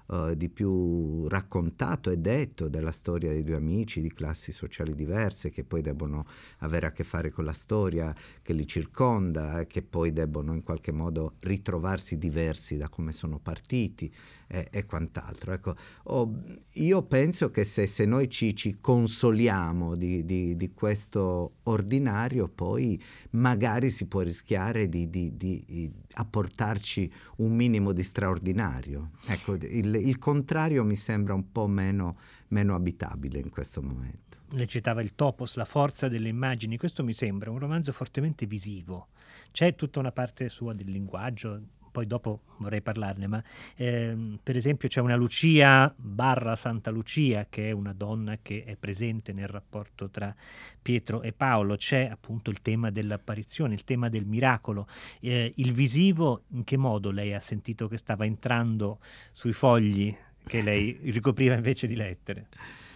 uh, 0.07 0.33
di 0.33 0.49
più 0.49 1.27
raccontato 1.27 2.09
e 2.09 2.17
detto 2.17 2.67
della 2.67 2.91
storia 2.91 3.31
dei 3.31 3.43
due 3.43 3.55
amici 3.55 4.01
di 4.01 4.11
classi 4.11 4.51
sociali 4.51 4.93
diverse 4.93 5.49
che 5.49 5.63
poi 5.63 5.81
debbono 5.81 6.25
avere 6.59 6.87
a 6.87 6.91
che 6.91 7.03
fare 7.03 7.31
con 7.31 7.45
la 7.45 7.53
storia 7.53 8.15
che 8.41 8.53
li 8.53 8.67
circonda 8.67 9.59
e 9.59 9.67
che 9.67 9.81
poi 9.81 10.13
debbono 10.13 10.53
in 10.53 10.63
qualche 10.63 10.91
modo 10.91 11.35
ritrovarsi 11.39 12.17
diversi 12.17 12.77
da 12.77 12.89
come 12.89 13.11
sono 13.11 13.39
partiti 13.39 14.11
e, 14.53 14.67
e 14.69 14.85
quant'altro. 14.85 15.53
Ecco, 15.53 15.75
oh, 16.03 16.39
io 16.73 17.01
penso 17.03 17.49
che 17.49 17.63
se, 17.63 17.87
se 17.87 18.05
noi 18.05 18.29
ci, 18.29 18.55
ci 18.55 18.77
consoliamo 18.79 19.95
di, 19.95 20.23
di, 20.25 20.55
di, 20.55 20.73
questo 20.73 21.55
ordinario, 21.63 22.47
poi 22.47 23.01
magari 23.31 23.89
si 23.89 24.05
può 24.05 24.21
rischiare 24.21 24.87
di, 24.89 25.09
di 25.09 25.91
apportarci 26.13 27.11
un 27.37 27.55
minimo 27.55 27.91
di 27.91 28.03
straordinario. 28.03 29.11
Ecco, 29.25 29.55
il, 29.55 29.92
il 29.99 30.17
contrario 30.17 30.83
mi 30.83 30.95
sembra 30.95 31.33
un 31.33 31.51
po' 31.51 31.67
meno, 31.67 32.17
meno 32.49 32.75
abitabile 32.75 33.39
in 33.39 33.49
questo 33.49 33.81
momento. 33.81 34.37
Le 34.49 34.67
citava 34.67 35.01
il 35.01 35.15
topos, 35.15 35.55
la 35.55 35.65
forza 35.65 36.07
delle 36.07 36.29
immagini. 36.29 36.77
Questo 36.77 37.03
mi 37.03 37.13
sembra 37.13 37.49
un 37.49 37.59
romanzo 37.59 37.91
fortemente 37.91 38.45
visivo. 38.45 39.07
C'è 39.51 39.75
tutta 39.75 39.99
una 39.99 40.11
parte 40.11 40.49
sua 40.49 40.73
del 40.73 40.89
linguaggio, 40.89 41.59
poi 41.93 42.07
dopo 42.07 42.41
vorrei 42.57 42.81
parlarne, 42.81 43.27
ma 43.27 43.43
ehm, 43.75 44.39
per 44.41 44.57
esempio 44.57 44.89
c'è 44.89 44.99
una 44.99 45.15
Lucia 45.15 45.93
barra 45.95 46.55
Santa 46.55 46.89
Lucia 46.89 47.45
che 47.47 47.69
è 47.69 47.71
una 47.71 47.93
donna 47.93 48.39
che 48.41 48.63
è 48.65 48.75
presente 48.75 49.31
nel 49.31 49.47
rapporto 49.47 50.09
tra 50.09 50.35
Pietro 50.81 51.21
e 51.21 51.33
Paolo, 51.33 51.75
c'è 51.75 52.09
appunto 52.11 52.49
il 52.49 52.63
tema 52.63 52.89
dell'apparizione, 52.89 53.75
il 53.75 53.83
tema 53.83 54.09
del 54.09 54.25
miracolo, 54.25 54.87
eh, 55.19 55.53
il 55.55 55.71
visivo, 55.71 56.45
in 56.53 56.63
che 56.63 56.77
modo 56.77 57.11
lei 57.11 57.35
ha 57.35 57.39
sentito 57.39 57.87
che 57.87 57.97
stava 57.97 58.25
entrando 58.25 58.97
sui 59.31 59.53
fogli 59.53 60.13
che 60.43 60.63
lei 60.63 60.97
ricopriva 61.13 61.53
invece 61.53 61.85
di 61.85 61.95
lettere? 61.95 62.47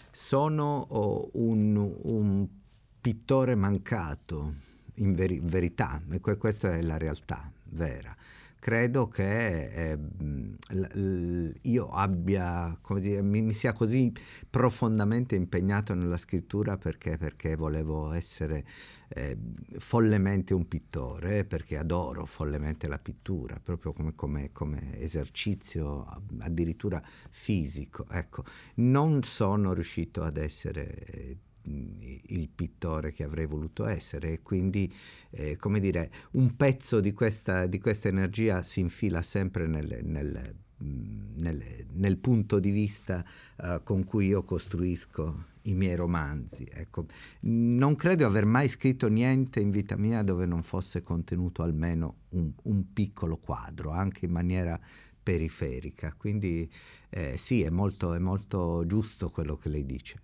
Sono 0.10 0.88
oh, 0.89 1.30
un, 1.34 1.75
un 2.01 2.48
pittore 3.00 3.54
mancato, 3.54 4.54
in 4.96 5.13
veri- 5.13 5.39
verità, 5.44 6.01
e 6.10 6.20
questa 6.20 6.75
è 6.75 6.82
la 6.82 6.98
realtà 6.98 7.51
vera 7.66 8.16
credo 8.67 9.07
che 9.07 9.93
eh, 9.93 11.53
io 11.62 11.88
abbia, 11.88 12.77
come 12.81 13.00
dire, 13.00 13.21
mi, 13.21 13.41
mi, 13.41 13.53
sia 13.53 13.71
così 13.71 14.12
profondamente 14.50 15.36
impegnato 15.36 15.93
nella 15.93 16.17
scrittura 16.17 16.75
perché, 16.75 17.15
perché 17.15 17.55
volevo 17.55 18.12
essere 18.12 18.65
eh, 19.07 19.38
follemente 19.77 20.53
un 20.53 20.67
pittore, 20.67 21.45
perché 21.45 21.77
adoro 21.77 22.25
follemente 22.25 22.89
la 22.89 23.00
pittura, 23.00 23.57
proprio 23.63 23.93
come, 23.93 24.15
come, 24.15 24.51
come 24.51 25.00
esercizio 25.00 26.05
addirittura 26.39 27.01
fisico. 27.29 28.05
Ecco, 28.09 28.43
non 28.75 29.24
sono 29.24 29.71
riuscito 29.71 30.24
ad 30.24 30.36
essere 30.36 31.38
il 31.67 32.50
pittore 32.50 33.12
che 33.12 33.24
avrei 33.24 33.45
voluto 33.45 33.86
essere 33.86 34.33
e 34.33 34.41
quindi 34.41 34.91
eh, 35.31 35.57
come 35.57 35.79
dire 35.79 36.12
un 36.31 36.55
pezzo 36.55 37.00
di 37.00 37.13
questa, 37.13 37.67
di 37.67 37.79
questa 37.79 38.07
energia 38.07 38.63
si 38.63 38.79
infila 38.79 39.21
sempre 39.21 39.67
nel, 39.67 40.00
nel, 40.03 40.55
nel, 40.77 41.86
nel 41.91 42.17
punto 42.17 42.59
di 42.59 42.71
vista 42.71 43.24
uh, 43.57 43.83
con 43.83 44.03
cui 44.03 44.27
io 44.27 44.43
costruisco 44.43 45.55
i 45.63 45.74
miei 45.74 45.95
romanzi. 45.95 46.65
Ecco. 46.69 47.05
Non 47.41 47.95
credo 47.95 48.25
aver 48.25 48.45
mai 48.45 48.69
scritto 48.69 49.07
niente 49.07 49.59
in 49.59 49.69
vita 49.69 49.97
mia 49.97 50.24
dove 50.24 50.45
non 50.45 50.63
fosse 50.63 51.01
contenuto 51.01 51.62
almeno 51.62 52.21
un, 52.29 52.51
un 52.63 52.93
piccolo 52.93 53.38
quadro, 53.38 53.91
anche 53.91 54.25
in 54.25 54.31
maniera 54.31 54.79
periferica, 55.27 56.13
quindi 56.17 56.71
eh, 57.09 57.37
sì, 57.37 57.63
è 57.63 57.69
molto, 57.69 58.13
è 58.13 58.19
molto 58.19 58.85
giusto 58.85 59.29
quello 59.29 59.55
che 59.55 59.69
lei 59.69 59.85
dice. 59.85 60.15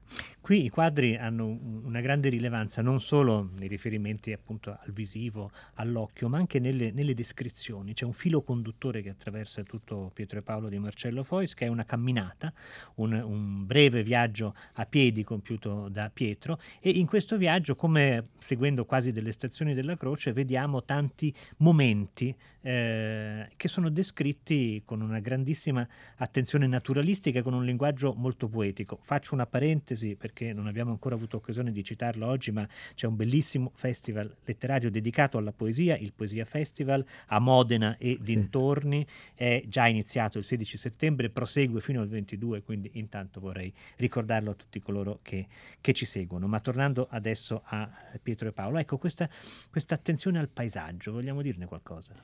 Qui 0.42 0.66
i 0.66 0.70
quadri 0.70 1.16
hanno 1.16 1.48
una 1.48 2.02
grande 2.02 2.28
rilevanza 2.28 2.82
non 2.82 3.00
solo 3.00 3.50
nei 3.58 3.70
riferimenti 3.70 4.34
appunto 4.34 4.72
al 4.72 4.92
visivo, 4.92 5.52
all'occhio, 5.76 6.28
ma 6.28 6.38
anche 6.38 6.60
nelle, 6.60 6.92
nelle 6.92 7.14
descrizioni. 7.14 7.94
C'è 7.94 8.04
un 8.04 8.12
filo 8.12 8.42
conduttore 8.42 9.02
che 9.02 9.10
attraversa 9.10 9.64
tutto 9.64 10.12
Pietro 10.14 10.40
e 10.40 10.42
Paolo 10.42 10.68
di 10.68 10.78
Marcello 10.78 11.24
Fois, 11.24 11.54
che 11.54 11.66
è 11.66 11.70
una 11.70 11.86
camminata, 11.86 12.52
un, 12.96 13.14
un 13.14 13.66
breve 13.66 14.04
viaggio 14.04 14.54
a 14.74 14.86
piedi 14.86 15.24
compiuto 15.24 15.88
da 15.88 16.12
Pietro 16.14 16.60
e 16.82 16.90
in 16.90 17.06
questo 17.06 17.38
viaggio, 17.38 17.76
come 17.76 18.28
seguendo 18.40 18.86
quasi 18.86 19.14
delle 19.14 19.32
stazioni 19.32 19.74
della 19.74 19.96
croce, 19.96 20.34
vediamo 20.34 20.84
tanti 20.84 21.34
momenti 21.58 22.36
eh, 22.62 23.50
che 23.56 23.68
sono 23.68 23.90
descritti 23.90 24.82
con 24.86 25.02
una 25.02 25.20
grandissima 25.20 25.88
attenzione 26.18 26.68
naturalistica 26.74 27.44
con 27.44 27.54
un 27.54 27.64
linguaggio 27.64 28.14
molto 28.16 28.48
poetico. 28.48 28.98
Faccio 29.02 29.36
una 29.36 29.46
parentesi 29.46 30.16
perché 30.16 30.54
non 30.54 30.68
abbiamo 30.68 30.92
ancora 30.92 31.16
avuto 31.16 31.38
occasione 31.38 31.72
di 31.72 31.84
citarlo 31.84 32.26
oggi, 32.26 32.52
ma 32.52 32.68
c'è 32.96 33.06
un 33.06 33.16
bellissimo 33.16 33.72
festival 33.76 34.36
letterario 34.44 34.90
dedicato 34.90 35.38
alla 35.38 35.52
poesia, 35.52 35.96
il 35.96 36.14
Poesia 36.14 36.46
Festival 36.46 37.06
a 37.28 37.40
Modena 37.40 37.96
e 37.98 38.18
sì. 38.20 38.34
dintorni, 38.34 39.06
è 39.36 39.64
già 39.68 39.88
iniziato 39.88 40.40
il 40.40 40.44
16 40.44 40.78
settembre, 40.78 41.30
prosegue 41.30 41.80
fino 41.80 42.02
al 42.02 42.08
22, 42.08 42.64
quindi 42.64 42.90
intanto 42.94 43.40
vorrei 43.40 43.72
ricordarlo 43.98 44.52
a 44.52 44.56
tutti 44.56 44.82
coloro 44.82 45.20
che, 45.22 45.48
che 45.80 45.94
ci 45.94 46.06
seguono. 46.06 46.48
Ma 46.48 46.60
tornando 46.60 47.08
adesso 47.10 47.62
a 47.66 47.90
Pietro 48.22 48.48
e 48.48 48.52
Paolo, 48.52 48.80
ecco 48.80 48.98
questa, 48.98 49.30
questa 49.70 49.94
attenzione 49.94 50.40
al 50.40 50.50
paesaggio, 50.50 51.12
vogliamo 51.12 51.42
dirne 51.44 51.68
qualcosa? 51.68 52.16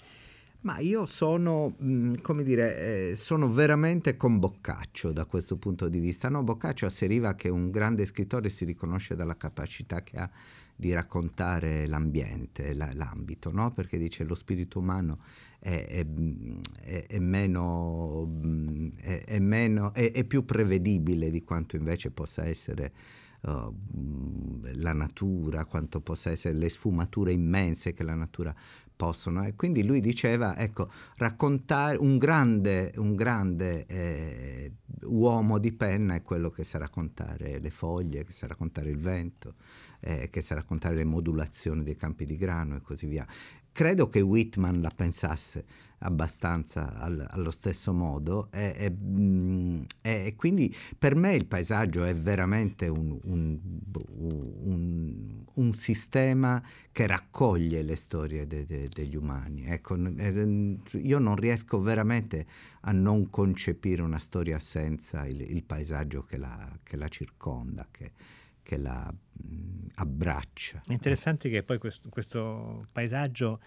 Ma 0.61 0.79
io 0.79 1.05
sono, 1.05 1.75
mm, 1.81 2.15
come 2.21 2.43
dire, 2.43 3.11
eh, 3.11 3.15
sono 3.15 3.49
veramente 3.49 4.17
con 4.17 4.39
Boccaccio 4.39 5.13
da 5.13 5.23
questo 5.25 5.57
punto 5.57 5.87
di 5.87 5.99
vista. 5.99 6.27
No, 6.27 6.43
Boccaccio 6.43 6.85
asseriva 6.85 7.33
che 7.33 7.47
un 7.47 7.71
grande 7.71 8.05
scrittore 8.05 8.49
si 8.49 8.65
riconosce 8.65 9.15
dalla 9.15 9.37
capacità 9.37 10.03
che 10.03 10.17
ha 10.17 10.29
di 10.75 10.93
raccontare 10.93 11.87
l'ambiente, 11.87 12.73
la, 12.73 12.89
l'ambito, 12.93 13.51
no? 13.51 13.71
perché 13.71 13.97
dice 13.97 14.23
lo 14.23 14.33
spirito 14.33 14.79
umano 14.79 15.19
è, 15.59 15.85
è, 15.89 16.05
è, 16.85 17.05
è 17.07 17.19
meno, 17.19 18.25
mm, 18.25 18.89
meno 19.39 19.93
è, 19.93 20.23
più 20.23 20.45
prevedibile 20.45 21.29
di 21.31 21.43
quanto 21.43 21.75
invece 21.75 22.11
possa 22.11 22.45
essere 22.45 22.93
uh, 23.41 23.75
la 24.74 24.93
natura, 24.93 25.65
quanto 25.65 26.01
possa 26.01 26.31
essere 26.31 26.58
le 26.58 26.69
sfumature 26.69 27.31
immense 27.31 27.93
che 27.93 28.03
la 28.03 28.15
natura 28.15 28.55
possono. 29.00 29.46
E 29.46 29.55
quindi 29.55 29.86
lui 29.86 30.01
diceva, 30.01 30.58
ecco, 30.58 30.91
raccontare 31.15 31.98
un 31.98 32.17
grande, 32.17 32.91
un 32.98 33.15
grande 33.15 33.86
eh, 33.86 34.74
uomo 35.03 35.58
di 35.58 35.72
penna 35.72 36.15
è 36.15 36.22
quello 36.22 36.50
che 36.50 36.65
sa 36.65 36.79
raccontare 36.79 37.60
le 37.60 37.69
foglie, 37.69 38.25
che 38.25 38.34
sa 38.34 38.46
raccontare 38.48 38.89
il 38.89 38.98
vento, 38.98 39.55
eh, 40.01 40.29
che 40.29 40.41
sa 40.41 40.55
raccontare 40.55 40.96
le 40.96 41.05
modulazioni 41.05 41.84
dei 41.84 41.96
campi 41.96 42.25
di 42.25 42.36
grano 42.36 42.75
e 42.75 42.81
così 42.81 43.08
via. 43.08 43.25
Credo 43.71 44.07
che 44.07 44.21
Whitman 44.21 44.81
la 44.81 44.91
pensasse 44.93 45.65
abbastanza 45.99 46.93
al, 46.95 47.25
allo 47.29 47.51
stesso 47.51 47.91
modo 47.91 48.49
e, 48.51 48.73
e, 48.77 48.91
mm, 48.91 49.81
e, 50.01 50.33
quindi 50.35 50.73
per 50.97 51.15
me 51.15 51.33
il 51.33 51.45
paesaggio 51.45 52.03
è 52.03 52.15
veramente 52.15 52.88
un, 52.88 53.19
un, 53.23 53.59
un, 54.17 55.43
un 55.53 55.73
sistema 55.73 56.61
che 56.91 57.07
raccoglie 57.07 57.81
le 57.81 57.95
storie 57.95 58.47
de, 58.47 58.65
de, 58.65 58.88
degli 58.88 59.15
umani. 59.15 59.65
Ecco, 59.65 59.97
io 59.97 61.19
non 61.19 61.35
riesco 61.35 61.81
veramente 61.81 62.45
a 62.81 62.91
non 62.91 63.29
concepire 63.29 64.01
una 64.01 64.19
storia 64.19 64.59
senza 64.59 65.25
il, 65.25 65.41
il 65.41 65.63
paesaggio 65.63 66.23
che 66.23 66.38
la, 66.38 66.77
che 66.83 66.95
la 66.95 67.07
circonda, 67.09 67.88
che, 67.91 68.11
che 68.69 68.77
la 68.77 69.11
mh, 69.11 69.88
abbraccia. 69.95 70.83
È 70.85 70.91
interessante 70.91 71.49
che 71.49 71.63
poi 71.63 71.79
questo, 71.79 72.07
questo 72.09 72.85
paesaggio 72.91 73.59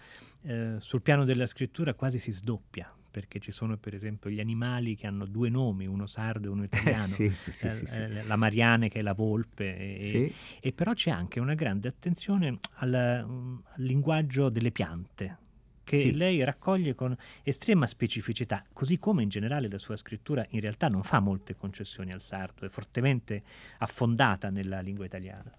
eh, 0.43 0.75
sul 0.77 1.01
piano 1.01 1.25
della 1.25 1.45
scrittura 1.45 1.93
quasi 1.93 2.19
si 2.19 2.31
sdoppia, 2.31 2.89
perché 3.11 3.39
ci 3.39 3.51
sono 3.51 3.75
per 3.75 3.93
esempio 3.93 4.29
gli 4.29 4.39
animali 4.39 4.95
che 4.95 5.05
hanno 5.05 5.25
due 5.25 5.49
nomi, 5.49 5.87
uno 5.87 6.05
sardo 6.05 6.47
e 6.47 6.51
uno 6.51 6.63
italiano, 6.63 7.03
sì, 7.03 7.27
sì, 7.49 7.65
eh, 7.67 7.69
sì, 7.69 7.85
sì. 7.85 8.01
eh, 8.01 8.23
la 8.23 8.37
Mariane 8.37 8.87
che 8.87 8.99
è 8.99 9.01
la 9.01 9.13
volpe, 9.13 9.97
e, 9.97 10.03
Sì. 10.03 10.33
e 10.61 10.71
però 10.71 10.93
c'è 10.93 11.11
anche 11.11 11.41
una 11.41 11.53
grande 11.53 11.89
attenzione 11.89 12.59
al, 12.75 12.93
al 12.93 13.61
linguaggio 13.83 14.47
delle 14.47 14.71
piante 14.71 15.37
che 15.83 15.97
Sì. 15.97 16.13
lei 16.13 16.43
raccoglie 16.43 16.95
con 16.95 17.15
estrema 17.43 17.87
specificità, 17.87 18.63
così 18.73 18.97
come 18.99 19.23
in 19.23 19.29
generale 19.29 19.69
la 19.69 19.77
sua 19.77 19.95
scrittura 19.97 20.45
in 20.49 20.61
realtà 20.61 20.87
non 20.87 21.03
fa 21.03 21.19
molte 21.19 21.55
concessioni 21.55 22.11
al 22.11 22.21
sardo, 22.21 22.65
è 22.65 22.69
fortemente 22.69 23.43
affondata 23.79 24.49
nella 24.49 24.79
lingua 24.79 25.05
italiana. 25.05 25.51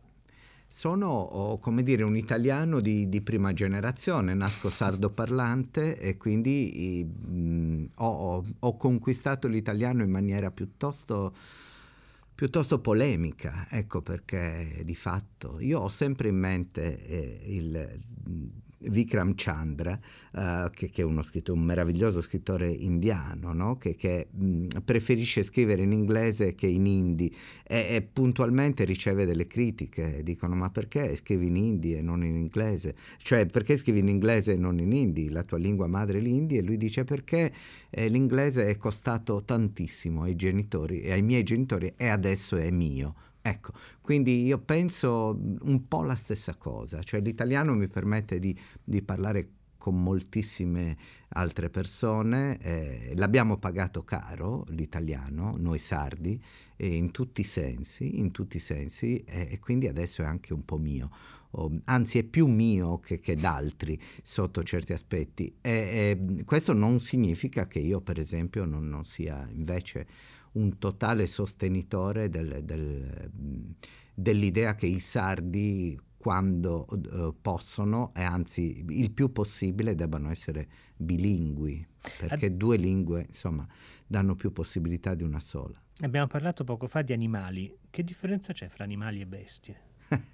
Sono, 0.66 1.58
come 1.60 1.84
dire, 1.84 2.02
un 2.02 2.16
italiano 2.16 2.80
di, 2.80 3.08
di 3.08 3.20
prima 3.20 3.52
generazione, 3.52 4.34
nasco 4.34 4.70
sardo 4.70 5.10
parlante 5.10 5.98
e 6.00 6.16
quindi 6.16 7.04
mh, 7.04 7.84
ho, 7.96 8.06
ho- 8.08 8.44
ho 8.58 8.76
conquistato 8.76 9.46
l'italiano 9.46 10.02
in 10.02 10.10
maniera 10.10 10.50
piuttosto, 10.50 11.32
piuttosto 12.34 12.80
polemica, 12.80 13.66
ecco 13.70 14.02
perché 14.02 14.82
di 14.84 14.96
fatto 14.96 15.60
io 15.60 15.78
ho 15.78 15.88
sempre 15.88 16.28
in 16.30 16.36
mente 16.38 17.06
eh, 17.06 17.42
il 17.46 18.00
Vikram 18.78 19.34
Chandra, 19.36 19.98
eh, 20.34 20.70
che, 20.72 20.90
che 20.90 21.02
è 21.02 21.04
uno 21.04 21.22
scrittore, 21.22 21.58
un 21.58 21.64
meraviglioso 21.64 22.20
scrittore 22.20 22.70
indiano, 22.70 23.52
no? 23.52 23.76
che, 23.76 23.94
che, 23.94 24.28
mh, 24.30 24.80
preferisce 24.84 25.42
scrivere 25.42 25.82
in 25.82 25.92
inglese 25.92 26.54
che 26.54 26.66
in 26.66 26.86
hindi 26.86 27.34
e, 27.62 27.86
e 27.90 28.02
puntualmente 28.02 28.84
riceve 28.84 29.26
delle 29.26 29.46
critiche, 29.46 30.22
dicono 30.22 30.54
ma 30.54 30.70
perché 30.70 31.14
scrivi 31.16 31.46
in 31.46 31.56
hindi 31.56 31.94
e 31.94 32.02
non 32.02 32.24
in 32.24 32.36
inglese? 32.36 32.94
Cioè 33.18 33.46
perché 33.46 33.76
scrivi 33.76 34.00
in 34.00 34.08
inglese 34.08 34.52
e 34.52 34.56
non 34.56 34.78
in 34.78 34.92
hindi? 34.92 35.28
La 35.28 35.42
tua 35.42 35.58
lingua 35.58 35.86
madre 35.86 36.18
è 36.18 36.20
l'indi 36.20 36.56
e 36.56 36.62
lui 36.62 36.76
dice 36.76 37.04
perché 37.04 37.52
eh, 37.90 38.08
l'inglese 38.08 38.68
è 38.68 38.76
costato 38.76 39.42
tantissimo 39.44 40.22
ai 40.22 40.36
genitori 40.36 41.00
e 41.00 41.12
ai 41.12 41.22
miei 41.22 41.42
genitori 41.42 41.92
e 41.96 42.08
adesso 42.08 42.56
è 42.56 42.70
mio. 42.70 43.14
Ecco, 43.46 43.72
quindi 44.00 44.44
io 44.46 44.58
penso 44.58 45.38
un 45.64 45.86
po' 45.86 46.00
la 46.00 46.14
stessa 46.14 46.54
cosa, 46.54 47.02
cioè 47.02 47.20
l'italiano 47.20 47.74
mi 47.74 47.88
permette 47.88 48.38
di, 48.38 48.58
di 48.82 49.02
parlare 49.02 49.50
con 49.76 50.02
moltissime 50.02 50.96
altre 51.28 51.68
persone, 51.68 52.56
eh, 52.60 53.12
l'abbiamo 53.16 53.58
pagato 53.58 54.02
caro 54.02 54.64
l'italiano, 54.68 55.56
noi 55.58 55.78
sardi, 55.78 56.42
e 56.74 56.86
in 56.86 57.10
tutti 57.10 57.42
i 57.42 57.44
sensi, 57.44 58.18
in 58.18 58.30
tutti 58.30 58.56
i 58.56 58.60
sensi, 58.60 59.18
e, 59.18 59.48
e 59.50 59.58
quindi 59.58 59.88
adesso 59.88 60.22
è 60.22 60.24
anche 60.24 60.54
un 60.54 60.64
po' 60.64 60.78
mio, 60.78 61.10
o, 61.50 61.70
anzi 61.84 62.20
è 62.20 62.24
più 62.24 62.46
mio 62.46 62.98
che, 62.98 63.20
che 63.20 63.36
d'altri 63.36 64.00
sotto 64.22 64.62
certi 64.62 64.94
aspetti. 64.94 65.54
E, 65.60 66.16
e 66.38 66.44
questo 66.46 66.72
non 66.72 66.98
significa 66.98 67.66
che 67.66 67.80
io 67.80 68.00
per 68.00 68.18
esempio 68.18 68.64
non, 68.64 68.88
non 68.88 69.04
sia 69.04 69.46
invece 69.52 70.06
un 70.54 70.78
totale 70.78 71.26
sostenitore 71.26 72.28
del- 72.28 72.62
del- 72.64 73.30
dell'idea 74.14 74.74
che 74.74 74.86
i 74.86 75.00
sardi 75.00 75.98
quando 76.16 76.86
eh, 76.88 77.34
possono 77.40 78.12
e 78.14 78.22
anzi 78.22 78.84
il 78.88 79.10
più 79.12 79.30
possibile 79.30 79.94
debbano 79.94 80.30
essere 80.30 80.68
bilingui 80.96 81.86
perché 82.18 82.56
due 82.56 82.76
lingue 82.76 83.24
insomma 83.26 83.66
danno 84.06 84.34
più 84.34 84.52
possibilità 84.52 85.14
di 85.14 85.22
una 85.22 85.40
sola. 85.40 85.78
Abbiamo 86.00 86.26
parlato 86.26 86.64
poco 86.64 86.86
fa 86.88 87.02
di 87.02 87.12
animali, 87.12 87.76
che 87.90 88.02
differenza 88.02 88.52
c'è 88.52 88.68
fra 88.68 88.84
animali 88.84 89.20
e 89.20 89.26
bestie? 89.26 89.80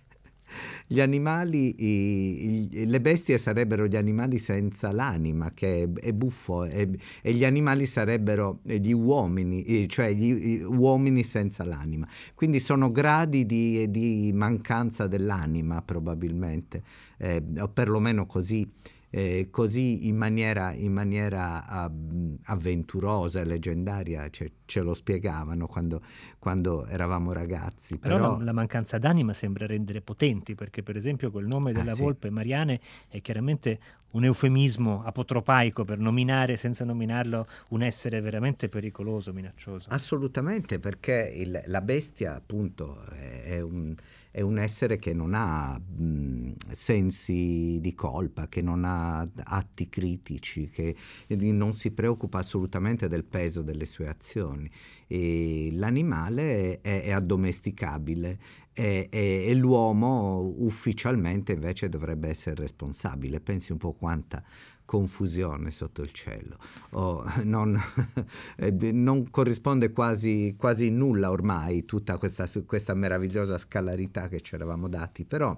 Gli 0.86 1.00
animali, 1.00 1.74
i- 1.78 2.68
i- 2.72 2.86
le 2.86 3.00
bestie 3.00 3.38
sarebbero 3.38 3.86
gli 3.86 3.96
animali 3.96 4.38
senza 4.38 4.92
l'anima, 4.92 5.52
che 5.54 5.82
è, 5.84 5.92
è 6.08 6.12
buffo, 6.12 6.64
e, 6.64 6.88
gli 7.22 7.44
animali 7.44 7.86
sarebbero 7.86 8.60
gli 8.64 8.92
uomini, 8.92 9.62
eh, 9.64 9.86
cioè 9.88 10.12
gli 10.12 10.32
gli 10.32 10.62
uomini 10.62 11.22
senza 11.22 11.64
l'anima. 11.64 12.06
Quindi 12.34 12.60
sono 12.60 12.90
gradi 12.90 13.46
di, 13.46 13.90
di 13.90 14.30
mancanza 14.34 15.06
dell'anima 15.06 15.82
probabilmente, 15.82 16.82
eh, 17.18 17.42
o 17.58 17.68
perlomeno 17.68 18.26
così. 18.26 18.68
Eh, 19.10 19.48
così 19.50 20.06
in 20.08 20.16
maniera, 20.16 20.72
in 20.72 20.92
maniera 20.92 21.66
ah, 21.66 21.88
mh, 21.88 22.38
avventurosa 22.44 23.40
e 23.40 23.44
leggendaria 23.44 24.28
ce, 24.30 24.52
ce 24.64 24.80
lo 24.80 24.94
spiegavano 24.94 25.66
quando, 25.66 26.00
quando 26.38 26.86
eravamo 26.86 27.32
ragazzi. 27.32 27.98
Però, 27.98 28.14
Però, 28.16 28.38
la, 28.38 28.44
la 28.44 28.52
mancanza 28.52 28.98
d'anima 28.98 29.32
sembra 29.32 29.66
rendere 29.66 30.00
potenti, 30.00 30.54
perché 30.54 30.82
per 30.82 30.96
esempio 30.96 31.30
quel 31.30 31.46
nome 31.46 31.70
Ah, 31.70 31.74
della 31.74 31.94
sì. 31.94 32.02
volpe 32.02 32.30
Mariane 32.30 32.80
è 33.08 33.20
chiaramente 33.20 33.78
un 34.12 34.24
eufemismo 34.24 35.02
apotropaico 35.04 35.84
per 35.84 35.98
nominare, 35.98 36.56
senza 36.56 36.84
nominarlo, 36.84 37.46
un 37.70 37.82
essere 37.82 38.20
veramente 38.20 38.68
pericoloso, 38.68 39.32
minaccioso. 39.32 39.88
Assolutamente, 39.90 40.78
perché 40.78 41.32
il- 41.36 41.62
la 41.66 41.80
bestia 41.80 42.34
appunto 42.34 43.04
è, 43.04 43.60
un, 43.60 43.94
è 44.30 44.40
un 44.40 44.58
essere 44.58 44.98
che 44.98 45.12
non 45.12 45.32
ha 45.34 45.78
mh, 45.78 46.52
sensi 46.70 47.78
di 47.80 47.94
colpa, 47.94 48.48
che 48.48 48.62
non 48.62 48.84
ha 48.84 49.26
atti 49.44 49.88
critici, 49.88 50.68
che 50.68 50.96
non 51.28 51.72
si 51.74 51.92
preoccupa 51.92 52.38
assolutamente 52.38 53.06
del 53.08 53.24
peso 53.24 53.62
delle 53.62 53.84
sue 53.86 54.08
azioni. 54.08 54.68
E 55.06 55.70
l'animale 55.72 56.80
è, 56.80 57.02
è 57.02 57.10
addomesticabile 57.10 58.38
e, 58.80 59.08
e- 59.10 59.44
e 59.46 59.54
l'uomo 59.54 60.54
ufficialmente 60.56 61.52
invece 61.52 61.90
dovrebbe 61.90 62.28
essere 62.30 62.56
responsabile. 62.56 63.40
Pensi 63.40 63.72
un 63.72 63.78
po' 63.78 63.92
quanta 63.92 64.42
confusione 64.86 65.70
sotto 65.70 66.00
il 66.00 66.10
cielo. 66.10 66.56
Oh, 66.92 67.22
non, 67.44 67.78
eh, 68.56 68.72
non 68.92 69.30
corrisponde 69.30 69.92
quasi, 69.92 70.54
quasi 70.56 70.90
nulla 70.90 71.30
ormai 71.30 71.84
tutta 71.84 72.16
questa, 72.16 72.48
questa 72.64 72.94
meravigliosa 72.94 73.58
scalarità 73.58 74.28
che 74.28 74.40
ci 74.40 74.54
eravamo 74.54 74.88
dati, 74.88 75.26
però 75.26 75.56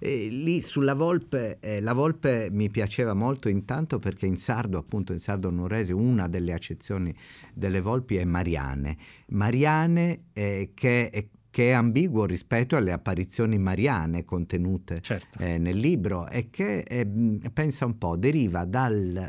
eh, 0.00 0.28
lì 0.28 0.60
sulla 0.60 0.94
volpe, 0.94 1.58
eh, 1.60 1.80
la 1.80 1.92
volpe 1.92 2.48
mi 2.50 2.68
piaceva 2.68 3.14
molto 3.14 3.48
intanto 3.48 4.00
perché 4.00 4.26
in 4.26 4.36
sardo, 4.36 4.76
appunto 4.76 5.12
in 5.12 5.20
sardo 5.20 5.50
nuorese, 5.50 5.92
una 5.92 6.26
delle 6.26 6.52
accezioni 6.52 7.14
delle 7.54 7.80
volpi 7.80 8.16
è 8.16 8.24
Mariane. 8.24 8.96
Mariane 9.28 10.24
eh, 10.32 10.72
che 10.74 11.30
che 11.56 11.70
è 11.70 11.72
ambiguo 11.72 12.26
rispetto 12.26 12.76
alle 12.76 12.92
apparizioni 12.92 13.56
mariane 13.56 14.26
contenute 14.26 15.00
Certo. 15.00 15.38
eh, 15.38 15.56
nel 15.56 15.78
libro 15.78 16.28
e 16.28 16.50
che, 16.50 16.80
eh, 16.80 17.06
pensa 17.50 17.86
un 17.86 17.96
po', 17.96 18.18
deriva 18.18 18.66
dal, 18.66 19.26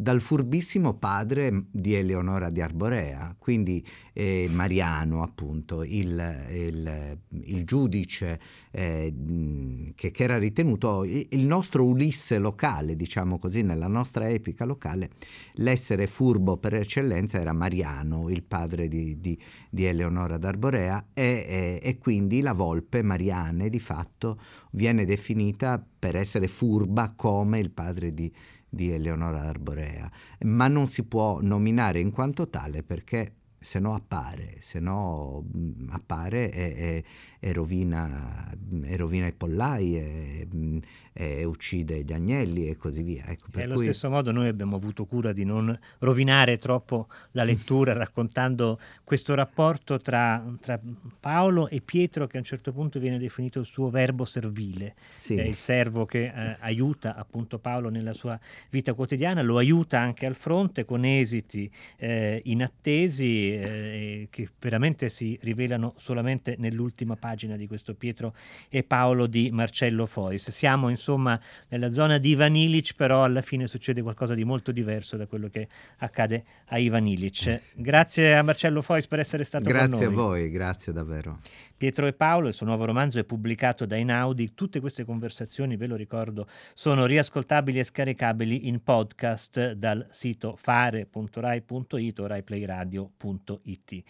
dal 0.00 0.20
furbissimo 0.20 0.94
padre 0.94 1.64
di 1.72 1.94
Eleonora 1.94 2.50
di 2.50 2.60
Arborea, 2.60 3.34
quindi 3.36 3.84
eh, 4.12 4.46
Mariano 4.48 5.24
appunto, 5.24 5.82
il, 5.82 6.46
il- 6.52 7.18
il 7.30 7.64
giudice 7.64 8.38
eh, 8.70 9.10
mh, 9.12 9.94
che, 9.96 10.12
che 10.12 10.22
era 10.22 10.38
ritenuto 10.38 11.02
il 11.04 11.44
nostro 11.44 11.84
Ulisse 11.84 12.38
locale, 12.38 12.94
diciamo 12.94 13.40
così, 13.40 13.62
nella 13.62 13.88
nostra 13.88 14.28
epica 14.28 14.64
locale, 14.64 15.10
l'essere 15.54 16.06
furbo 16.06 16.58
per 16.58 16.74
eccellenza 16.74 17.40
era 17.40 17.52
Mariano, 17.52 18.28
il 18.30 18.44
padre 18.44 18.86
di, 18.86 19.18
di- 19.20 19.36
di 19.68 19.84
Eleonora 19.84 20.38
d'Arborea 20.38 21.08
e, 21.12 21.44
e- 21.48 21.80
e 21.82 21.98
quindi 21.98 22.40
la 22.40 22.52
volpe 22.52 23.02
Mariane 23.02 23.68
di 23.68 23.80
fatto 23.80 24.38
viene 24.70 25.04
definita 25.04 25.84
per 25.98 26.14
essere 26.14 26.46
furba 26.46 27.12
come 27.16 27.58
il 27.58 27.72
padre 27.72 28.10
di, 28.10 28.32
di 28.68 28.90
Eleonora 28.90 29.42
d'Arborea, 29.42 30.10
ma 30.40 30.68
non 30.68 30.86
si 30.86 31.04
può 31.04 31.40
nominare 31.40 32.00
in 32.00 32.10
quanto 32.10 32.48
tale 32.48 32.82
perché 32.82 33.37
se 33.58 33.78
no 33.80 33.94
appare, 33.94 34.56
se 34.60 34.78
no 34.80 35.44
mh, 35.52 35.88
appare 35.90 36.50
e, 36.52 36.62
e- 36.62 37.04
e 37.40 37.52
rovina, 37.52 38.52
e 38.84 38.96
rovina 38.96 39.26
i 39.28 39.32
pollai 39.32 39.96
e, 39.96 41.44
uccide 41.44 42.02
gli 42.04 42.12
agnelli 42.12 42.68
e 42.68 42.76
così 42.76 43.02
via. 43.02 43.24
Ecco, 43.26 43.46
E 43.56 43.62
allo 43.62 43.74
cui- 43.74 43.84
stesso 43.84 44.08
modo 44.08 44.30
noi 44.32 44.46
abbiamo 44.48 44.76
avuto 44.76 45.04
cura 45.04 45.32
di 45.32 45.44
non 45.44 45.76
rovinare 45.98 46.58
troppo 46.58 47.08
la 47.32 47.42
lettura 47.42 47.92
raccontando 47.94 48.78
questo 49.02 49.34
rapporto 49.34 50.00
tra, 50.00 50.44
tra 50.60 50.80
Paolo 51.18 51.68
e 51.68 51.80
Pietro 51.80 52.26
che 52.28 52.36
a 52.36 52.40
un 52.40 52.46
certo 52.46 52.72
punto 52.72 52.98
viene 53.00 53.18
definito 53.18 53.58
il 53.60 53.66
suo 53.66 53.90
verbo 53.90 54.24
servile, 54.24 54.94
sì. 55.16 55.34
è 55.36 55.42
il 55.44 55.54
servo 55.56 56.04
che 56.06 56.24
eh, 56.26 56.56
aiuta 56.60 57.16
appunto 57.16 57.58
Paolo 57.58 57.88
nella 57.88 58.12
sua 58.12 58.38
vita 58.70 58.94
quotidiana, 58.94 59.42
lo 59.42 59.58
aiuta 59.58 59.98
anche 59.98 60.24
al 60.26 60.36
fronte 60.36 60.84
con 60.84 61.04
esiti 61.04 61.68
eh, 61.96 62.40
inattesi 62.44 63.47
eh, 63.50 64.28
che 64.30 64.48
veramente 64.58 65.08
si 65.08 65.38
rivelano 65.42 65.94
solamente 65.96 66.56
nell'ultima 66.58 67.16
pagina 67.16 67.56
di 67.56 67.66
questo 67.66 67.94
Pietro 67.94 68.34
e 68.68 68.82
Paolo 68.82 69.26
di 69.26 69.50
Marcello 69.50 70.06
Fois. 70.06 70.50
Siamo 70.50 70.88
insomma 70.88 71.40
nella 71.68 71.90
zona 71.90 72.18
di 72.18 72.30
Ivan 72.30 72.56
Illich, 72.56 72.94
però 72.94 73.24
alla 73.24 73.42
fine 73.42 73.66
succede 73.66 74.02
qualcosa 74.02 74.34
di 74.34 74.44
molto 74.44 74.72
diverso 74.72 75.16
da 75.16 75.26
quello 75.26 75.48
che 75.48 75.68
accade 75.98 76.44
a 76.66 76.78
Ivan 76.78 77.06
Illich. 77.06 77.46
Eh 77.46 77.58
sì. 77.58 77.80
Grazie 77.80 78.36
a 78.36 78.42
Marcello 78.42 78.82
Fois 78.82 79.06
per 79.06 79.20
essere 79.20 79.44
stato 79.44 79.64
grazie 79.64 79.88
con 79.88 79.98
noi. 79.98 80.06
Grazie 80.06 80.22
a 80.22 80.26
voi, 80.26 80.50
grazie 80.50 80.92
davvero. 80.92 81.38
Pietro 81.78 82.08
e 82.08 82.12
Paolo, 82.12 82.48
il 82.48 82.54
suo 82.54 82.66
nuovo 82.66 82.84
romanzo 82.84 83.20
è 83.20 83.24
pubblicato 83.24 83.86
da 83.86 83.94
Inaudi. 83.96 84.52
Tutte 84.54 84.80
queste 84.80 85.04
conversazioni, 85.04 85.76
ve 85.76 85.86
lo 85.86 85.94
ricordo, 85.94 86.48
sono 86.74 87.06
riascoltabili 87.06 87.78
e 87.78 87.84
scaricabili 87.84 88.66
in 88.66 88.82
podcast 88.82 89.72
dal 89.72 90.04
sito 90.10 90.56
fare.rai.it 90.56 92.18
o 92.18 92.26
raiplayradio.it 92.26 93.37
www.radioradioticino.it. 93.46 94.04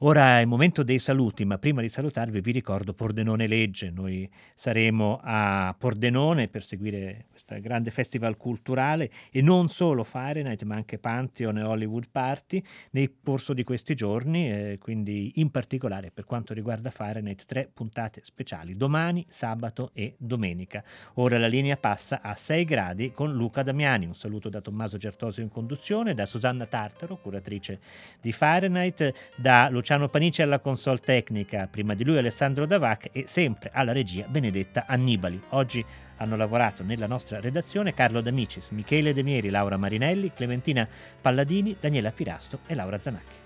Ora 0.00 0.36
è 0.36 0.40
il 0.42 0.46
momento 0.46 0.82
dei 0.82 0.98
saluti, 0.98 1.46
ma 1.46 1.56
prima 1.56 1.80
di 1.80 1.88
salutarvi 1.88 2.42
vi 2.42 2.52
ricordo 2.52 2.92
Pordenone 2.92 3.46
Legge. 3.46 3.90
Noi 3.90 4.28
saremo 4.54 5.18
a 5.22 5.74
Pordenone 5.78 6.48
per 6.48 6.64
seguire 6.64 7.24
questo 7.30 7.58
grande 7.62 7.90
festival 7.90 8.36
culturale 8.36 9.10
e 9.30 9.40
non 9.40 9.68
solo 9.68 10.04
Fahrenheit, 10.04 10.64
ma 10.64 10.74
anche 10.74 10.98
Pantheon 10.98 11.56
e 11.56 11.62
Hollywood 11.62 12.08
Party 12.12 12.62
nel 12.90 13.10
corso 13.24 13.54
di 13.54 13.64
questi 13.64 13.94
giorni, 13.94 14.50
eh, 14.50 14.78
quindi 14.78 15.32
in 15.36 15.50
particolare 15.50 16.10
per 16.10 16.26
quanto 16.26 16.52
riguarda 16.52 16.90
Fahrenheit 16.90 17.46
tre 17.46 17.66
puntate 17.72 18.20
speciali, 18.22 18.76
domani, 18.76 19.24
sabato 19.30 19.92
e 19.94 20.14
domenica. 20.18 20.84
Ora 21.14 21.38
la 21.38 21.46
linea 21.46 21.78
passa 21.78 22.20
a 22.20 22.34
6 22.34 22.64
gradi 22.66 23.12
con 23.12 23.32
Luca 23.32 23.62
Damiani. 23.62 24.04
Un 24.04 24.14
saluto 24.14 24.50
da 24.50 24.60
Tommaso 24.60 24.98
Gertosio 24.98 25.42
in 25.42 25.48
conduzione, 25.48 26.12
da 26.12 26.26
Susanna 26.26 26.66
Tartaro, 26.66 27.16
curatrice 27.16 27.80
di 28.20 28.32
Fahrenheit, 28.32 29.32
da 29.36 29.70
Luciano 29.70 29.84
Luciano 29.86 30.08
Panici 30.08 30.42
alla 30.42 30.58
console 30.58 30.98
tecnica, 30.98 31.68
prima 31.70 31.94
di 31.94 32.02
lui 32.02 32.18
Alessandro 32.18 32.66
Davac 32.66 33.10
e 33.12 33.28
sempre 33.28 33.70
alla 33.72 33.92
regia 33.92 34.26
Benedetta 34.26 34.82
Annibali. 34.88 35.40
Oggi 35.50 35.84
hanno 36.16 36.34
lavorato 36.34 36.82
nella 36.82 37.06
nostra 37.06 37.38
redazione 37.38 37.94
Carlo 37.94 38.20
D'Amicis, 38.20 38.70
Michele 38.70 39.12
De 39.12 39.22
Mieri, 39.22 39.48
Laura 39.48 39.76
Marinelli, 39.76 40.32
Clementina 40.34 40.88
Palladini, 41.20 41.76
Daniela 41.78 42.10
Pirasto 42.10 42.58
e 42.66 42.74
Laura 42.74 43.00
Zanacchi. 43.00 43.45